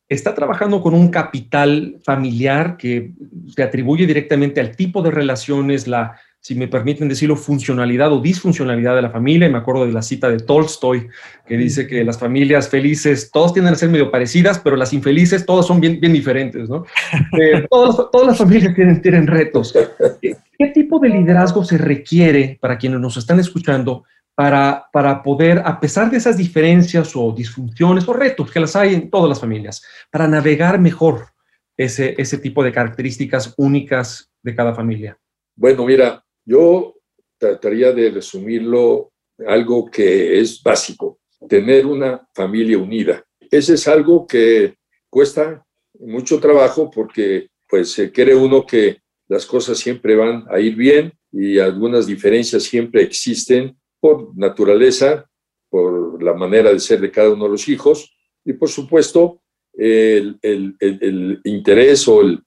está 0.09 0.33
trabajando 0.33 0.81
con 0.81 0.93
un 0.93 1.09
capital 1.09 1.97
familiar 2.03 2.77
que 2.77 3.11
se 3.53 3.63
atribuye 3.63 4.05
directamente 4.05 4.59
al 4.59 4.75
tipo 4.75 5.01
de 5.01 5.11
relaciones, 5.11 5.87
la, 5.87 6.17
si 6.39 6.55
me 6.55 6.69
permiten 6.69 7.09
decirlo, 7.09 7.35
funcionalidad 7.35 8.13
o 8.13 8.21
disfuncionalidad 8.21 8.95
de 8.95 9.01
la 9.01 9.09
familia. 9.09 9.47
Y 9.47 9.51
me 9.51 9.57
acuerdo 9.57 9.85
de 9.85 9.91
la 9.91 10.01
cita 10.01 10.29
de 10.29 10.37
Tolstoy, 10.37 11.07
que 11.45 11.57
dice 11.57 11.87
que 11.87 12.05
las 12.05 12.17
familias 12.17 12.69
felices, 12.69 13.31
todas 13.31 13.53
tienden 13.53 13.73
a 13.73 13.77
ser 13.77 13.89
medio 13.89 14.09
parecidas, 14.09 14.59
pero 14.59 14.77
las 14.77 14.93
infelices, 14.93 15.45
todas 15.45 15.65
son 15.65 15.81
bien, 15.81 15.99
bien 15.99 16.13
diferentes, 16.13 16.69
¿no? 16.69 16.85
Eh, 17.39 17.65
todas, 17.69 17.95
todas, 18.11 18.27
las 18.27 18.37
familias 18.37 18.73
tienen, 18.73 19.01
tienen 19.01 19.27
retos. 19.27 19.73
¿Qué 20.21 20.67
tipo 20.73 20.99
de 20.99 21.09
liderazgo 21.09 21.63
se 21.63 21.77
requiere 21.77 22.57
para 22.59 22.77
quienes 22.77 22.99
nos 22.99 23.17
están 23.17 23.39
escuchando 23.39 24.05
para, 24.37 24.87
para 24.93 25.23
poder, 25.23 25.63
a 25.65 25.79
pesar 25.79 26.11
de 26.11 26.17
esas 26.17 26.37
diferencias 26.37 27.15
o 27.15 27.31
disfunciones 27.31 28.07
o 28.07 28.13
retos 28.13 28.51
que 28.51 28.59
las 28.59 28.75
hay 28.75 28.93
en 28.93 29.09
todas 29.09 29.27
las 29.27 29.39
familias, 29.39 29.83
para 30.11 30.27
navegar 30.27 30.79
mejor 30.79 31.29
ese, 31.75 32.13
ese 32.19 32.37
tipo 32.37 32.63
de 32.63 32.71
características 32.71 33.55
únicas 33.57 34.31
de 34.43 34.55
cada 34.55 34.75
familia? 34.75 35.17
Bueno, 35.55 35.87
mira, 35.87 36.23
yo 36.45 36.97
trataría 37.39 37.91
de 37.91 38.11
resumirlo 38.11 39.11
algo 39.47 39.89
que 39.89 40.39
es 40.39 40.61
básico, 40.61 41.19
tener 41.49 41.87
una 41.87 42.29
familia 42.35 42.77
unida. 42.77 43.23
Ese 43.39 43.73
es 43.73 43.87
algo 43.87 44.27
que 44.27 44.75
cuesta 45.09 45.65
mucho 45.99 46.39
trabajo 46.39 46.91
porque 46.91 47.47
pues 47.67 47.91
se 47.91 48.11
cree 48.11 48.35
uno 48.35 48.67
que 48.67 48.97
las 49.29 49.47
cosas 49.47 49.79
siempre 49.79 50.15
van 50.15 50.45
a 50.51 50.59
ir 50.59 50.75
bien 50.75 51.11
y 51.31 51.57
algunas 51.57 52.05
diferencias 52.05 52.61
siempre 52.61 53.01
existen 53.01 53.75
por 54.07 54.37
naturaleza, 54.37 55.29
por 55.69 56.23
la 56.23 56.33
manera 56.33 56.71
de 56.71 56.79
ser 56.79 57.01
de 57.01 57.11
cada 57.11 57.29
uno 57.29 57.43
de 57.45 57.51
los 57.51 57.67
hijos 57.67 58.15
y 58.45 58.53
por 58.53 58.69
supuesto 58.69 59.41
el, 59.73 60.39
el, 60.41 61.41
interés 61.43 62.07
o 62.07 62.21
el, 62.21 62.41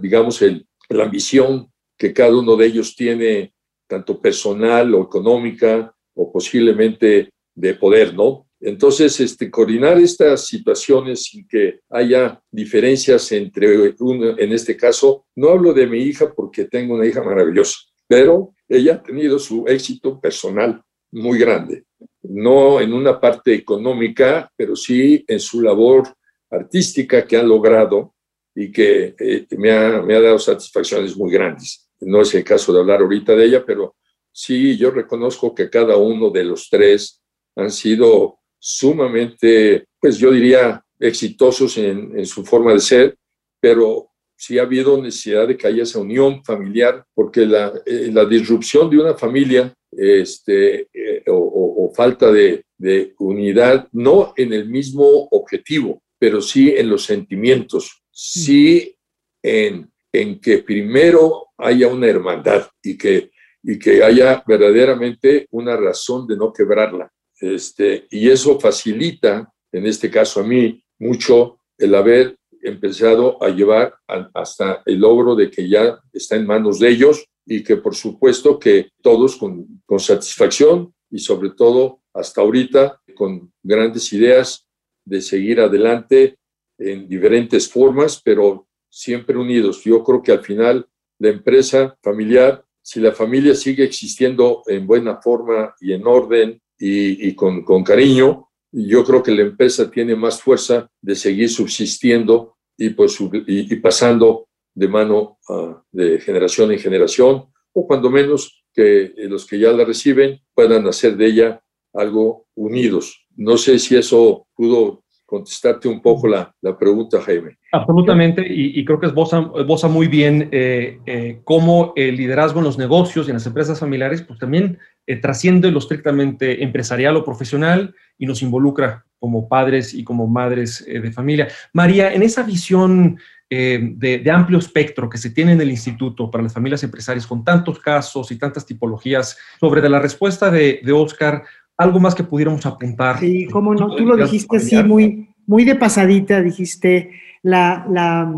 digamos 0.00 0.42
la 0.88 1.04
ambición 1.04 1.70
que 1.98 2.14
cada 2.14 2.34
uno 2.34 2.56
de 2.56 2.66
ellos 2.66 2.96
tiene, 2.96 3.52
tanto 3.86 4.18
personal 4.18 4.94
o 4.94 5.02
económica 5.02 5.94
o 6.14 6.32
posiblemente 6.32 7.28
de 7.54 7.74
poder, 7.74 8.14
¿no? 8.14 8.46
Entonces, 8.58 9.20
este, 9.20 9.50
coordinar 9.50 9.98
estas 9.98 10.46
situaciones 10.46 11.24
sin 11.24 11.46
que 11.46 11.80
haya 11.90 12.40
diferencias 12.50 13.30
entre 13.32 13.94
uno, 13.98 14.38
en 14.38 14.52
este 14.52 14.74
caso, 14.76 15.26
no 15.36 15.50
hablo 15.50 15.74
de 15.74 15.86
mi 15.86 15.98
hija 15.98 16.32
porque 16.34 16.64
tengo 16.64 16.94
una 16.94 17.06
hija 17.06 17.22
maravillosa, 17.22 17.76
pero 18.08 18.54
ella 18.76 18.94
ha 18.94 19.02
tenido 19.02 19.38
su 19.38 19.64
éxito 19.66 20.20
personal 20.20 20.82
muy 21.12 21.38
grande, 21.38 21.84
no 22.22 22.80
en 22.80 22.92
una 22.92 23.20
parte 23.20 23.54
económica, 23.54 24.50
pero 24.56 24.74
sí 24.74 25.24
en 25.28 25.38
su 25.40 25.60
labor 25.60 26.04
artística 26.50 27.26
que 27.26 27.36
ha 27.36 27.42
logrado 27.42 28.14
y 28.54 28.70
que 28.72 29.14
eh, 29.18 29.46
me, 29.56 29.70
ha, 29.70 30.02
me, 30.02 30.14
ha, 30.14 30.20
dado 30.20 30.38
satisfacciones 30.38 31.16
muy 31.16 31.30
grandes. 31.30 31.88
No 32.00 32.22
es 32.22 32.34
el 32.34 32.44
caso 32.44 32.72
de 32.72 32.80
hablar 32.80 33.00
ahorita 33.00 33.34
de 33.34 33.44
ella, 33.44 33.64
pero 33.64 33.96
sí, 34.30 34.76
yo 34.76 34.90
reconozco 34.90 35.54
que 35.54 35.70
cada 35.70 35.96
uno 35.96 36.30
de 36.30 36.44
los 36.44 36.68
tres 36.68 37.22
han 37.56 37.70
sido 37.70 38.38
sumamente, 38.58 39.86
pues 40.00 40.18
yo 40.18 40.30
diría, 40.30 40.82
exitosos 40.98 41.76
en, 41.78 42.18
en 42.18 42.26
su 42.26 42.44
forma 42.44 42.72
de 42.72 42.80
ser, 42.80 43.18
pero 43.60 44.11
si 44.42 44.58
ha 44.58 44.62
habido 44.62 45.00
necesidad 45.00 45.46
de 45.46 45.56
que 45.56 45.68
haya 45.68 45.84
esa 45.84 46.00
unión 46.00 46.44
familiar, 46.44 47.06
porque 47.14 47.46
la, 47.46 47.72
eh, 47.86 48.10
la 48.12 48.24
disrupción 48.24 48.90
de 48.90 48.98
una 48.98 49.14
familia 49.14 49.72
este, 49.92 50.88
eh, 50.92 51.22
o, 51.28 51.92
falta 51.94 52.32
de, 52.32 52.64
de, 52.76 53.14
unidad, 53.20 53.86
no 53.92 54.32
en 54.36 54.52
el 54.52 54.68
mismo 54.68 55.04
objetivo, 55.30 56.02
pero 56.18 56.40
sí 56.40 56.74
en 56.76 56.88
los 56.88 57.04
sentimientos, 57.04 58.02
sí 58.10 58.96
en, 59.40 59.88
en 60.12 60.40
que 60.40 60.58
primero 60.58 61.50
haya 61.58 61.86
una 61.86 62.08
hermandad 62.08 62.66
y 62.82 62.98
que, 62.98 63.30
y 63.62 63.78
que 63.78 64.02
haya 64.02 64.42
verdaderamente 64.44 65.46
una 65.52 65.76
razón 65.76 66.26
de 66.26 66.36
no 66.36 66.52
quebrarla. 66.52 67.12
Este, 67.40 68.08
y 68.10 68.28
eso 68.28 68.58
facilita, 68.58 69.52
en 69.70 69.86
este 69.86 70.10
caso 70.10 70.40
a 70.40 70.44
mí, 70.44 70.82
mucho 70.98 71.60
el 71.78 71.94
haber 71.94 72.36
empezado 72.62 73.42
a 73.42 73.48
llevar 73.48 73.94
hasta 74.34 74.82
el 74.86 75.00
logro 75.00 75.34
de 75.34 75.50
que 75.50 75.68
ya 75.68 75.98
está 76.12 76.36
en 76.36 76.46
manos 76.46 76.78
de 76.78 76.88
ellos 76.88 77.24
y 77.44 77.62
que 77.62 77.76
por 77.76 77.94
supuesto 77.94 78.58
que 78.58 78.90
todos 79.02 79.36
con, 79.36 79.82
con 79.84 80.00
satisfacción 80.00 80.94
y 81.10 81.18
sobre 81.18 81.50
todo 81.50 82.00
hasta 82.14 82.40
ahorita 82.40 83.00
con 83.14 83.52
grandes 83.62 84.12
ideas 84.12 84.66
de 85.04 85.20
seguir 85.20 85.60
adelante 85.60 86.38
en 86.78 87.08
diferentes 87.08 87.68
formas, 87.68 88.20
pero 88.24 88.66
siempre 88.88 89.36
unidos. 89.36 89.82
Yo 89.84 90.02
creo 90.04 90.22
que 90.22 90.32
al 90.32 90.42
final 90.42 90.86
la 91.18 91.28
empresa 91.28 91.96
familiar, 92.02 92.64
si 92.82 93.00
la 93.00 93.12
familia 93.12 93.54
sigue 93.54 93.84
existiendo 93.84 94.62
en 94.66 94.86
buena 94.86 95.20
forma 95.20 95.74
y 95.80 95.92
en 95.92 96.06
orden 96.06 96.60
y, 96.78 97.32
con, 97.34 97.62
con 97.62 97.84
cariño, 97.84 98.48
yo 98.72 99.04
creo 99.04 99.22
que 99.22 99.32
la 99.32 99.42
empresa 99.42 99.90
tiene 99.90 100.16
más 100.16 100.40
fuerza 100.40 100.88
de 101.00 101.14
seguir 101.14 101.50
subsistiendo 101.50 102.56
y, 102.76 102.90
pues, 102.90 103.18
y, 103.46 103.76
pasando 103.76 104.48
de 104.74 104.88
mano 104.88 105.38
ah, 105.48 105.82
de 105.92 106.18
generación 106.20 106.72
en 106.72 106.78
generación, 106.78 107.44
o 107.72 107.86
cuando 107.86 108.10
menos 108.10 108.64
que 108.72 109.12
los 109.28 109.46
que 109.46 109.58
ya 109.58 109.70
la 109.72 109.84
reciben 109.84 110.40
puedan 110.54 110.86
hacer 110.86 111.16
de 111.16 111.26
ella 111.26 111.62
algo 111.92 112.46
unidos. 112.54 113.26
No 113.36 113.56
sé 113.56 113.78
si 113.78 113.96
eso 113.96 114.46
pudo 114.54 115.02
contestarte 115.32 115.88
un 115.88 116.02
poco 116.02 116.28
la, 116.28 116.54
la 116.60 116.76
pregunta, 116.76 117.18
Jaime. 117.22 117.56
Absolutamente, 117.72 118.44
y, 118.46 118.84
creo 118.84 119.00
que 119.00 119.06
es 119.06 119.14
bosa 119.14 119.88
muy 119.88 120.06
bien 120.06 120.50
eh, 120.52 120.98
eh, 121.06 121.40
cómo 121.44 121.94
el 121.96 122.16
liderazgo 122.16 122.58
en 122.58 122.66
los 122.66 122.76
negocios 122.76 123.26
y 123.26 123.30
en 123.30 123.36
las 123.36 123.46
empresas 123.46 123.80
familiares, 123.80 124.20
pues 124.20 124.38
también 124.38 124.78
eh, 125.06 125.16
trasciende 125.16 125.70
lo 125.70 125.78
estrictamente 125.78 126.62
empresarial 126.62 127.16
o 127.16 127.24
profesional 127.24 127.94
y 128.18 128.26
nos 128.26 128.42
involucra 128.42 129.04
como 129.18 129.48
padres 129.48 129.94
y 129.94 130.04
como 130.04 130.26
madres 130.26 130.84
de 130.84 131.12
familia. 131.12 131.48
María, 131.72 132.12
en 132.12 132.22
esa 132.22 132.42
visión 132.42 133.18
de, 133.48 134.30
amplio 134.32 134.58
espectro 134.58 135.08
que 135.08 135.18
se 135.18 135.30
tiene 135.30 135.52
en 135.52 135.60
el 135.60 135.70
instituto 135.70 136.28
para 136.28 136.42
las 136.42 136.54
familias 136.54 136.82
empresarias, 136.82 137.26
con 137.26 137.44
tantos 137.44 137.78
casos 137.78 138.32
y 138.32 138.38
tantas 138.38 138.66
tipologías, 138.66 139.38
sobre 139.60 139.80
de 139.80 139.90
la 139.90 140.00
respuesta 140.00 140.50
de, 140.50 140.80
de 140.82 140.92
Oscar, 140.92 141.44
algo 141.76 142.00
más 142.00 142.14
que 142.14 142.24
pudiéramos 142.24 142.64
apuntar. 142.66 143.18
Sí, 143.18 143.46
cómo 143.46 143.74
no, 143.74 143.94
tú 143.94 144.04
lo 144.04 144.16
dijiste 144.16 144.56
así 144.56 144.82
muy, 144.82 145.28
muy 145.46 145.64
de 145.64 145.74
pasadita, 145.74 146.40
dijiste 146.40 147.10
la, 147.42 147.86
la, 147.90 148.32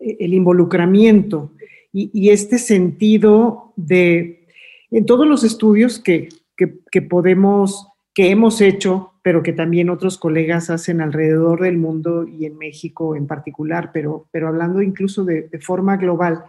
el 0.00 0.34
involucramiento 0.34 1.52
y, 1.92 2.10
y, 2.12 2.30
este 2.30 2.58
sentido 2.58 3.72
de, 3.76 4.39
en 4.90 5.06
todos 5.06 5.26
los 5.26 5.44
estudios 5.44 5.98
que, 5.98 6.28
que, 6.56 7.02
podemos, 7.02 7.88
que 8.14 8.30
hemos 8.30 8.60
hecho, 8.60 9.12
pero 9.22 9.42
que 9.42 9.52
también 9.52 9.90
otros 9.90 10.18
colegas 10.18 10.70
hacen 10.70 11.00
alrededor 11.00 11.62
del 11.62 11.78
mundo 11.78 12.26
y 12.26 12.46
en 12.46 12.58
México 12.58 13.16
en 13.16 13.26
particular, 13.26 13.90
pero, 13.92 14.26
pero 14.30 14.48
hablando 14.48 14.82
incluso 14.82 15.24
de, 15.24 15.48
de 15.48 15.58
forma 15.58 15.96
global, 15.96 16.44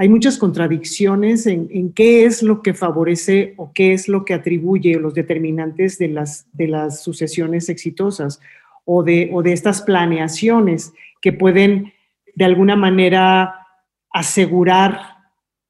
hay 0.00 0.08
muchas 0.08 0.38
contradicciones 0.38 1.48
en, 1.48 1.92
qué 1.92 2.24
es 2.24 2.44
lo 2.44 2.62
que 2.62 2.72
favorece 2.72 3.54
o 3.56 3.72
qué 3.72 3.92
es 3.92 4.06
lo 4.06 4.24
que 4.24 4.32
atribuye 4.32 4.94
los 4.94 5.12
determinantes 5.12 5.98
de 5.98 6.06
las, 6.06 6.46
de 6.52 6.68
las 6.68 7.02
sucesiones 7.02 7.68
exitosas 7.68 8.40
o 8.84 9.02
de, 9.02 9.28
o 9.32 9.42
de 9.42 9.52
estas 9.52 9.82
planeaciones 9.82 10.92
que 11.20 11.32
pueden 11.32 11.92
de 12.36 12.44
alguna 12.44 12.76
manera 12.76 13.66
asegurar 14.12 15.00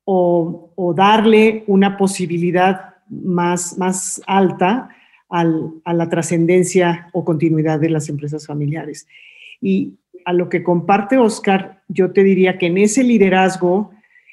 o, 0.05 0.68
darle 0.95 1.65
una 1.67 1.97
posibilidad 1.97 2.95
más, 3.09 3.77
más 3.79 4.23
alta 4.27 4.89
a 5.31 5.93
la 5.93 6.09
trascendencia 6.09 7.11
o 7.13 7.25
continuidad 7.25 7.79
de 7.81 7.91
las 7.91 8.09
empresas 8.09 8.47
familiares. 8.47 9.07
Y 9.61 9.99
a 10.25 10.33
lo 10.33 10.49
que 10.49 10.63
comparte 10.63 11.19
Oscar, 11.19 11.83
yo 11.89 12.13
te 12.13 12.23
diría 12.23 12.57
que 12.57 12.67
en 12.67 12.79
ese 12.79 13.05
liderazgo 13.05 13.91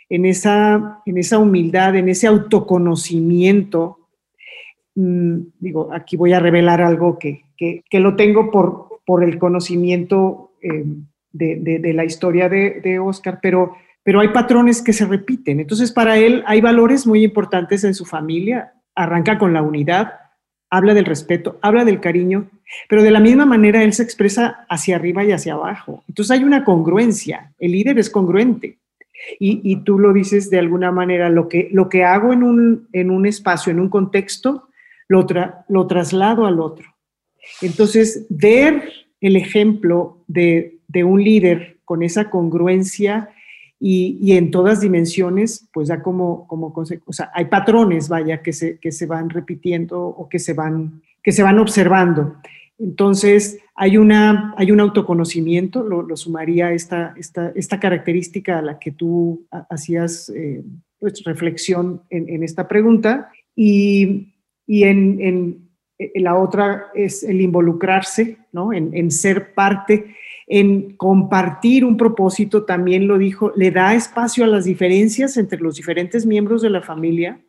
en 0.10 0.25
esa, 0.25 1.01
en 1.05 1.17
esa 1.17 1.39
humildad, 1.39 1.95
en 1.95 2.10
ese 2.10 2.27
autoconocimiento. 2.27 3.99
Mm, 4.95 5.39
digo, 5.60 5.89
aquí 5.93 6.15
voy 6.15 6.34
a 6.34 6.39
revelar 6.39 6.81
algo 6.81 7.17
que, 7.17 7.43
lo 7.91 8.15
tengo 8.15 8.51
por, 8.51 9.01
por 9.05 9.23
el 9.23 9.39
conocimiento 9.39 10.51
eh, 10.62 10.86
de, 11.31 11.93
la 11.93 12.05
historia 12.05 12.49
de, 12.49 12.99
Oscar, 12.99 13.39
pero, 13.41 13.75
pero 14.06 14.20
hay 14.20 14.28
patrones 14.28 14.84
que 14.84 14.94
se 14.94 15.08
repiten. 15.08 15.60
Entonces, 15.60 15.91
para 15.91 16.18
él 16.20 16.44
hay 16.46 16.62
valores 16.62 17.08
muy 17.08 17.24
importantes 17.24 17.84
en 17.84 17.96
su 17.96 18.06
familia. 18.06 18.74
Arranca 18.94 19.39
con 19.39 19.52
la 19.52 19.63
unidad, 19.63 20.13
habla 20.70 20.94
del 20.94 21.06
respeto, 21.06 21.58
habla 21.63 21.84
del 21.86 22.00
cariño, 22.00 22.48
pero 22.88 23.02
de 23.02 23.10
la 23.10 23.20
misma 23.20 23.48
manera 23.48 23.82
él 23.82 23.94
se 23.94 24.04
expresa 24.04 24.63
hacia 24.70 24.96
arriba 24.98 25.24
y 25.24 25.32
hacia 25.32 25.54
abajo. 25.54 26.04
Entonces 26.08 26.38
hay 26.38 26.44
una 26.44 26.63
congruencia, 26.63 27.52
el 27.58 27.72
líder 27.72 27.98
es 27.98 28.12
congruente. 28.12 28.78
Y, 29.39 29.78
tú 29.78 29.98
lo 29.98 30.13
dices 30.13 30.52
de 30.52 30.60
alguna 30.60 30.91
manera, 30.91 31.30
lo 31.30 31.48
que, 31.48 31.70
lo 31.72 31.89
que 31.89 32.04
hago 32.04 32.32
en 32.32 32.44
un, 32.44 32.88
en 32.94 33.10
un 33.10 33.26
espacio, 33.26 33.72
en 33.72 33.80
un 33.80 33.89
contexto, 33.89 34.70
lo, 35.08 35.26
lo 35.68 35.88
traslado 35.88 36.46
al 36.46 36.60
otro. 36.60 36.94
Entonces, 37.62 38.28
ver 38.30 38.84
el 39.20 39.36
ejemplo 39.36 40.20
de, 40.28 40.78
de 40.88 41.04
un 41.04 41.24
líder 41.24 41.78
con 41.86 42.04
esa 42.04 42.30
congruencia 42.30 43.30
y, 43.80 44.18
y, 44.22 44.34
en 44.34 44.52
todas 44.52 44.82
dimensiones, 44.82 45.68
pues 45.74 45.90
da 45.90 46.02
como, 46.02 46.48
como 46.48 46.74
o 46.74 47.14
sea, 47.14 47.32
hay 47.34 47.46
patrones, 47.46 48.08
vaya, 48.08 48.42
que 48.42 48.54
se, 48.54 48.80
que 48.80 48.92
se 48.92 49.06
van 49.06 49.30
repitiendo 49.30 50.02
o 50.02 50.30
que 50.30 50.40
se 50.40 50.54
van, 50.54 51.02
que 51.22 51.32
se 51.32 51.44
van 51.44 51.60
observando. 51.60 52.36
Entonces, 52.78 53.60
hay, 53.76 53.98
una, 53.98 54.54
hay 54.58 54.72
un 54.72 54.80
autoconocimiento, 54.80 55.84
lo, 55.84 56.16
sumaría 56.16 56.72
esta, 56.72 57.14
esta, 57.18 57.52
esta, 57.56 57.80
característica 57.80 58.60
a 58.60 58.62
la 58.62 58.80
que 58.80 58.92
tú 58.92 59.46
hacías 59.70 60.30
eh, 60.30 60.64
pues, 61.00 61.24
reflexión 61.24 62.02
en, 62.10 62.44
esta 62.44 62.68
pregunta. 62.68 63.30
Y, 63.56 64.34
y 64.66 64.84
en, 64.84 65.22
en, 65.22 65.70
la 66.16 66.38
otra 66.38 66.88
es 66.94 67.24
el 67.24 67.40
involucrarse, 67.40 68.38
¿no? 68.52 68.74
en, 68.74 68.94
en 68.94 69.12
ser 69.12 69.54
parte, 69.54 70.16
en 70.47 70.95
compartir 70.95 71.86
un 71.86 71.97
propósito, 71.97 72.63
también 72.63 73.08
lo 73.08 73.17
dijo, 73.17 73.51
le 73.55 73.71
da 73.71 73.95
espacio 73.95 74.43
a 74.43 74.47
las 74.47 74.65
diferencias 74.65 75.38
entre 75.38 75.60
los 75.60 75.75
diferentes 75.75 76.25
miembros 76.25 76.62
de 76.62 76.69
la 76.69 76.81
familia 76.81 77.39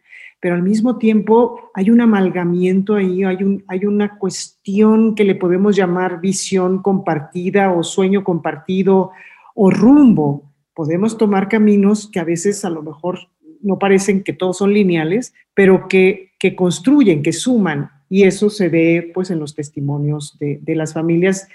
pero 0.40 0.54
al 0.54 0.62
mismo 0.62 0.98
tiempo 0.98 1.70
hay 1.74 1.90
un 1.90 2.00
amalgamiento 2.00 2.94
ahí, 2.94 3.24
hay, 3.24 3.42
un, 3.42 3.64
hay 3.68 3.86
una 3.86 4.18
cuestión 4.18 5.14
que 5.14 5.24
le 5.24 5.34
podemos 5.34 5.74
llamar 5.74 6.20
visión 6.20 6.82
compartida 6.82 7.72
o 7.72 7.82
sueño 7.82 8.22
compartido 8.22 9.12
o 9.54 9.70
rumbo. 9.70 10.52
Podemos 10.74 11.16
tomar 11.16 11.48
caminos 11.48 12.10
que 12.10 12.20
a 12.20 12.24
veces 12.24 12.64
a 12.64 12.70
lo 12.70 12.82
mejor 12.82 13.18
no 13.62 13.78
parecen 13.78 14.22
que 14.22 14.34
todos 14.34 14.58
son 14.58 14.74
lineales, 14.74 15.32
pero 15.54 15.88
que, 15.88 16.32
construyen, 16.54 17.22
que 17.22 17.32
suman. 17.32 17.90
Y 18.08 18.24
eso 18.24 18.50
se 18.50 18.68
ve 18.68 19.10
pues 19.14 19.30
en 19.30 19.40
los 19.40 19.54
testimonios 19.54 20.38
de 20.38 20.74
las 20.76 20.92
familias 20.92 21.48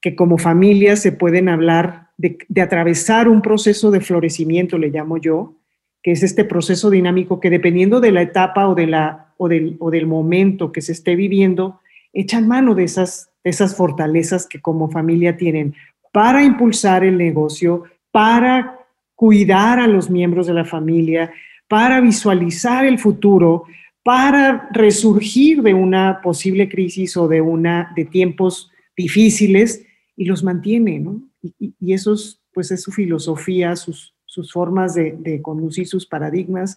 que 0.00 0.14
como 0.14 0.38
familias 0.38 1.00
se 1.00 1.12
pueden 1.12 1.48
hablar 1.48 2.08
de, 2.16 2.38
de 2.48 2.60
atravesar 2.60 3.28
un 3.28 3.42
proceso 3.42 3.90
de 3.90 4.00
florecimiento, 4.00 4.78
le 4.78 4.90
llamo 4.90 5.18
yo, 5.18 5.54
que 6.02 6.12
es 6.12 6.22
este 6.22 6.44
proceso 6.44 6.90
dinámico 6.90 7.40
que 7.40 7.50
dependiendo 7.50 8.00
de 8.00 8.12
la 8.12 8.22
etapa 8.22 8.68
o, 8.68 8.74
de 8.74 8.86
la, 8.86 9.34
o, 9.36 9.48
del, 9.48 9.76
o 9.80 9.90
del 9.90 10.06
momento 10.06 10.72
que 10.72 10.80
se 10.80 10.92
esté 10.92 11.16
viviendo, 11.16 11.80
echan 12.12 12.46
mano 12.46 12.74
de 12.74 12.84
esas, 12.84 13.30
esas 13.44 13.76
fortalezas 13.76 14.46
que 14.46 14.60
como 14.60 14.90
familia 14.90 15.36
tienen 15.36 15.74
para 16.12 16.42
impulsar 16.42 17.04
el 17.04 17.18
negocio, 17.18 17.84
para 18.10 18.78
cuidar 19.14 19.80
a 19.80 19.86
los 19.86 20.08
miembros 20.08 20.46
de 20.46 20.54
la 20.54 20.64
familia, 20.64 21.32
para 21.68 22.00
visualizar 22.00 22.86
el 22.86 22.98
futuro, 22.98 23.64
para 24.02 24.68
resurgir 24.72 25.62
de 25.62 25.74
una 25.74 26.20
posible 26.22 26.68
crisis 26.68 27.16
o 27.16 27.28
de, 27.28 27.40
una, 27.40 27.92
de 27.94 28.04
tiempos 28.04 28.70
difíciles 28.96 29.84
y 30.18 30.24
los 30.24 30.42
mantiene, 30.42 30.98
¿no? 30.98 31.22
Y, 31.40 31.74
y 31.78 31.92
eso 31.92 32.12
es, 32.12 32.42
pues 32.52 32.72
es 32.72 32.82
su 32.82 32.90
filosofía, 32.90 33.76
sus, 33.76 34.16
sus 34.26 34.52
formas 34.52 34.94
de, 34.94 35.40
conducir 35.42 35.86
sus 35.86 36.06
paradigmas 36.06 36.76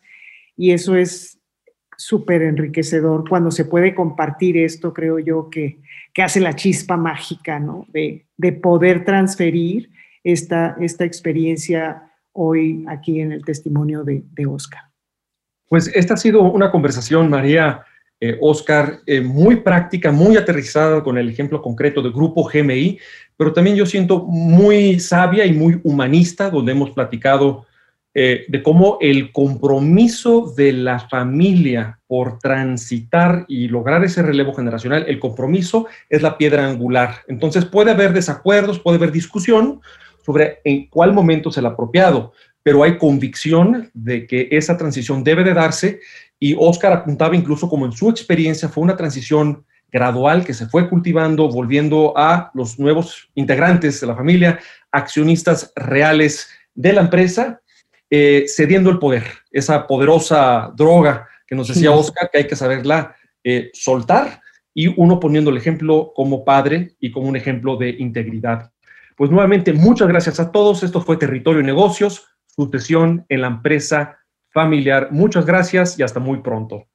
y 0.55 0.71
eso 0.71 0.95
es 0.95 1.39
súper 1.97 2.43
enriquecedor 2.43 3.27
cuando 3.27 3.49
se 3.49 3.65
puede 3.65 3.95
compartir 3.95 4.57
esto, 4.57 4.93
creo 4.93 5.17
yo, 5.17 5.49
que, 5.49 5.79
que 6.13 6.21
hace 6.21 6.39
la 6.39 6.55
chispa 6.55 6.97
mágica, 6.97 7.59
¿no? 7.59 7.87
De, 7.91 8.27
de 8.37 8.51
poder 8.51 9.05
transferir 9.05 9.89
esta, 10.23 10.77
esta 10.79 11.03
experiencia 11.03 12.11
hoy 12.33 12.85
aquí 12.87 13.21
en 13.21 13.31
el 13.31 13.43
testimonio 13.43 14.03
de, 14.03 14.23
de 14.33 14.45
Oscar. 14.45 14.81
Pues 15.67 15.87
esta 15.95 16.13
ha 16.13 16.17
sido 16.17 16.43
una 16.43 16.69
conversación, 16.69 17.27
María, 17.27 17.85
eh, 18.23 18.37
Oscar, 18.39 19.01
eh, 19.07 19.19
muy 19.19 19.57
práctica, 19.57 20.11
muy 20.11 20.37
aterrizada 20.37 21.03
con 21.03 21.17
el 21.17 21.27
ejemplo 21.27 21.59
concreto 21.59 22.03
del 22.03 22.11
Grupo 22.11 22.47
GMI, 22.47 22.99
pero 23.41 23.53
también 23.53 23.75
yo 23.75 23.87
siento 23.87 24.23
muy 24.23 24.99
sabia 24.99 25.47
y 25.47 25.51
muy 25.51 25.81
humanista, 25.83 26.51
donde 26.51 26.73
hemos 26.73 26.91
platicado 26.91 27.65
eh, 28.13 28.45
de 28.47 28.61
cómo 28.61 28.99
el 29.01 29.31
compromiso 29.31 30.53
de 30.55 30.71
la 30.73 30.99
familia 30.99 31.99
por 32.05 32.37
transitar 32.37 33.45
y 33.47 33.67
lograr 33.67 34.03
ese 34.03 34.21
relevo 34.21 34.53
generacional, 34.53 35.05
el 35.07 35.19
compromiso 35.19 35.87
es 36.07 36.21
la 36.21 36.37
piedra 36.37 36.67
angular. 36.67 37.15
Entonces 37.27 37.65
puede 37.65 37.89
haber 37.89 38.13
desacuerdos, 38.13 38.77
puede 38.77 38.97
haber 38.97 39.11
discusión 39.11 39.81
sobre 40.23 40.59
en 40.63 40.85
cuál 40.85 41.11
momento 41.11 41.49
es 41.49 41.57
el 41.57 41.65
apropiado, 41.65 42.33
pero 42.61 42.83
hay 42.83 42.99
convicción 42.99 43.89
de 43.95 44.27
que 44.27 44.49
esa 44.51 44.77
transición 44.77 45.23
debe 45.23 45.43
de 45.43 45.55
darse 45.55 45.99
y 46.39 46.55
Oscar 46.59 46.93
apuntaba 46.93 47.35
incluso 47.35 47.67
como 47.67 47.87
en 47.87 47.91
su 47.91 48.07
experiencia 48.07 48.69
fue 48.69 48.83
una 48.83 48.95
transición 48.95 49.65
gradual 49.91 50.45
que 50.45 50.53
se 50.53 50.67
fue 50.67 50.89
cultivando, 50.89 51.49
volviendo 51.49 52.13
a 52.15 52.51
los 52.53 52.79
nuevos 52.79 53.29
integrantes 53.35 53.99
de 53.99 54.07
la 54.07 54.15
familia, 54.15 54.59
accionistas 54.91 55.73
reales 55.75 56.49
de 56.73 56.93
la 56.93 57.01
empresa 57.01 57.61
eh, 58.13 58.45
cediendo 58.47 58.89
el 58.89 58.99
poder, 58.99 59.23
esa 59.51 59.87
poderosa 59.87 60.71
droga 60.75 61.29
que 61.47 61.55
nos 61.55 61.69
decía 61.69 61.91
Oscar, 61.91 62.29
que 62.29 62.39
hay 62.39 62.47
que 62.47 62.57
saberla 62.57 63.15
eh, 63.41 63.69
soltar 63.73 64.41
y 64.73 64.87
uno 64.99 65.19
poniendo 65.19 65.49
el 65.49 65.57
ejemplo 65.57 66.11
como 66.13 66.43
padre 66.43 66.95
y 66.99 67.11
como 67.11 67.27
un 67.27 67.37
ejemplo 67.37 67.77
de 67.77 67.89
integridad. 67.89 68.71
Pues 69.15 69.31
nuevamente, 69.31 69.71
muchas 69.71 70.07
gracias 70.09 70.39
a 70.41 70.51
todos. 70.51 70.83
Esto 70.83 71.01
fue 71.01 71.17
Territorio 71.17 71.61
y 71.61 71.65
Negocios, 71.65 72.27
sucesión 72.47 73.25
en 73.29 73.41
la 73.41 73.47
empresa 73.47 74.19
familiar. 74.49 75.09
Muchas 75.11 75.45
gracias 75.45 75.97
y 75.97 76.03
hasta 76.03 76.19
muy 76.19 76.41
pronto. 76.41 76.87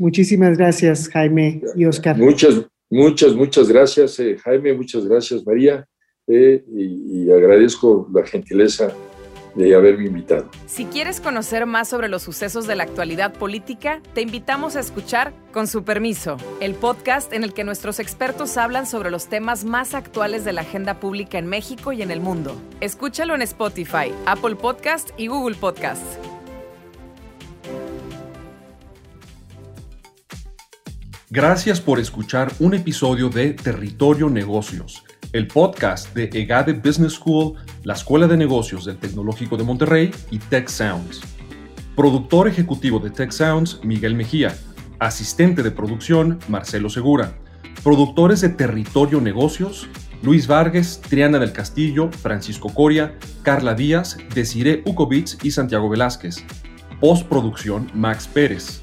Muchísimas 0.00 0.56
gracias, 0.56 1.10
Jaime 1.10 1.60
y 1.76 1.84
Oscar. 1.84 2.16
Muchas, 2.16 2.66
muchas, 2.88 3.34
muchas 3.34 3.68
gracias, 3.68 4.18
eh, 4.18 4.38
Jaime. 4.42 4.72
Muchas 4.72 5.06
gracias, 5.06 5.46
María. 5.46 5.86
y, 6.26 7.24
y 7.24 7.30
agradezco 7.30 8.08
la 8.12 8.24
gentileza 8.24 8.94
de 9.54 9.74
haberme 9.74 10.06
invitado. 10.06 10.48
Si 10.66 10.86
quieres 10.86 11.20
conocer 11.20 11.66
más 11.66 11.88
sobre 11.88 12.08
los 12.08 12.22
sucesos 12.22 12.66
de 12.66 12.76
la 12.76 12.84
actualidad 12.84 13.34
política, 13.34 14.00
te 14.14 14.22
invitamos 14.22 14.76
a 14.76 14.80
escuchar 14.80 15.34
Con 15.52 15.66
su 15.66 15.82
permiso, 15.82 16.36
el 16.60 16.74
podcast 16.74 17.32
en 17.32 17.42
el 17.42 17.52
que 17.52 17.64
nuestros 17.64 17.98
expertos 17.98 18.56
hablan 18.56 18.86
sobre 18.86 19.10
los 19.10 19.26
temas 19.26 19.64
más 19.64 19.94
actuales 19.94 20.44
de 20.44 20.52
la 20.52 20.60
agenda 20.62 21.00
pública 21.00 21.38
en 21.38 21.46
México 21.46 21.92
y 21.92 22.00
en 22.00 22.10
el 22.10 22.20
mundo. 22.20 22.54
Escúchalo 22.80 23.34
en 23.34 23.42
Spotify, 23.42 24.12
Apple 24.24 24.54
Podcast 24.56 25.10
y 25.18 25.26
Google 25.26 25.56
Podcast. 25.56 26.29
Gracias 31.30 31.80
por 31.80 32.00
escuchar 32.00 32.52
un 32.58 32.74
episodio 32.74 33.28
de 33.28 33.54
Territorio 33.54 34.28
Negocios 34.28 35.04
el 35.32 35.46
podcast 35.46 36.12
de 36.14 36.24
EGADE 36.32 36.72
Business 36.72 37.14
School, 37.14 37.54
la 37.84 37.94
Escuela 37.94 38.26
de 38.26 38.36
Negocios 38.36 38.84
del 38.84 38.98
Tecnológico 38.98 39.56
de 39.56 39.64
Monterrey 39.64 40.10
y 40.30 40.38
Tech 40.38 40.68
Sounds. 40.68 41.20
Productor 41.94 42.48
ejecutivo 42.48 42.98
de 42.98 43.10
Tech 43.10 43.30
Sounds, 43.30 43.80
Miguel 43.84 44.14
Mejía. 44.14 44.56
Asistente 44.98 45.62
de 45.62 45.70
producción, 45.70 46.38
Marcelo 46.48 46.90
Segura. 46.90 47.38
Productores 47.84 48.40
de 48.40 48.50
Territorio 48.50 49.20
Negocios, 49.20 49.88
Luis 50.22 50.46
Vargas, 50.46 51.00
Triana 51.00 51.38
del 51.38 51.52
Castillo, 51.52 52.10
Francisco 52.10 52.74
Coria, 52.74 53.16
Carla 53.42 53.74
Díaz, 53.74 54.18
Desiree 54.34 54.82
Ukovitz 54.84 55.38
y 55.42 55.52
Santiago 55.52 55.88
Velázquez. 55.88 56.44
Postproducción, 57.00 57.90
Max 57.94 58.26
Pérez. 58.26 58.82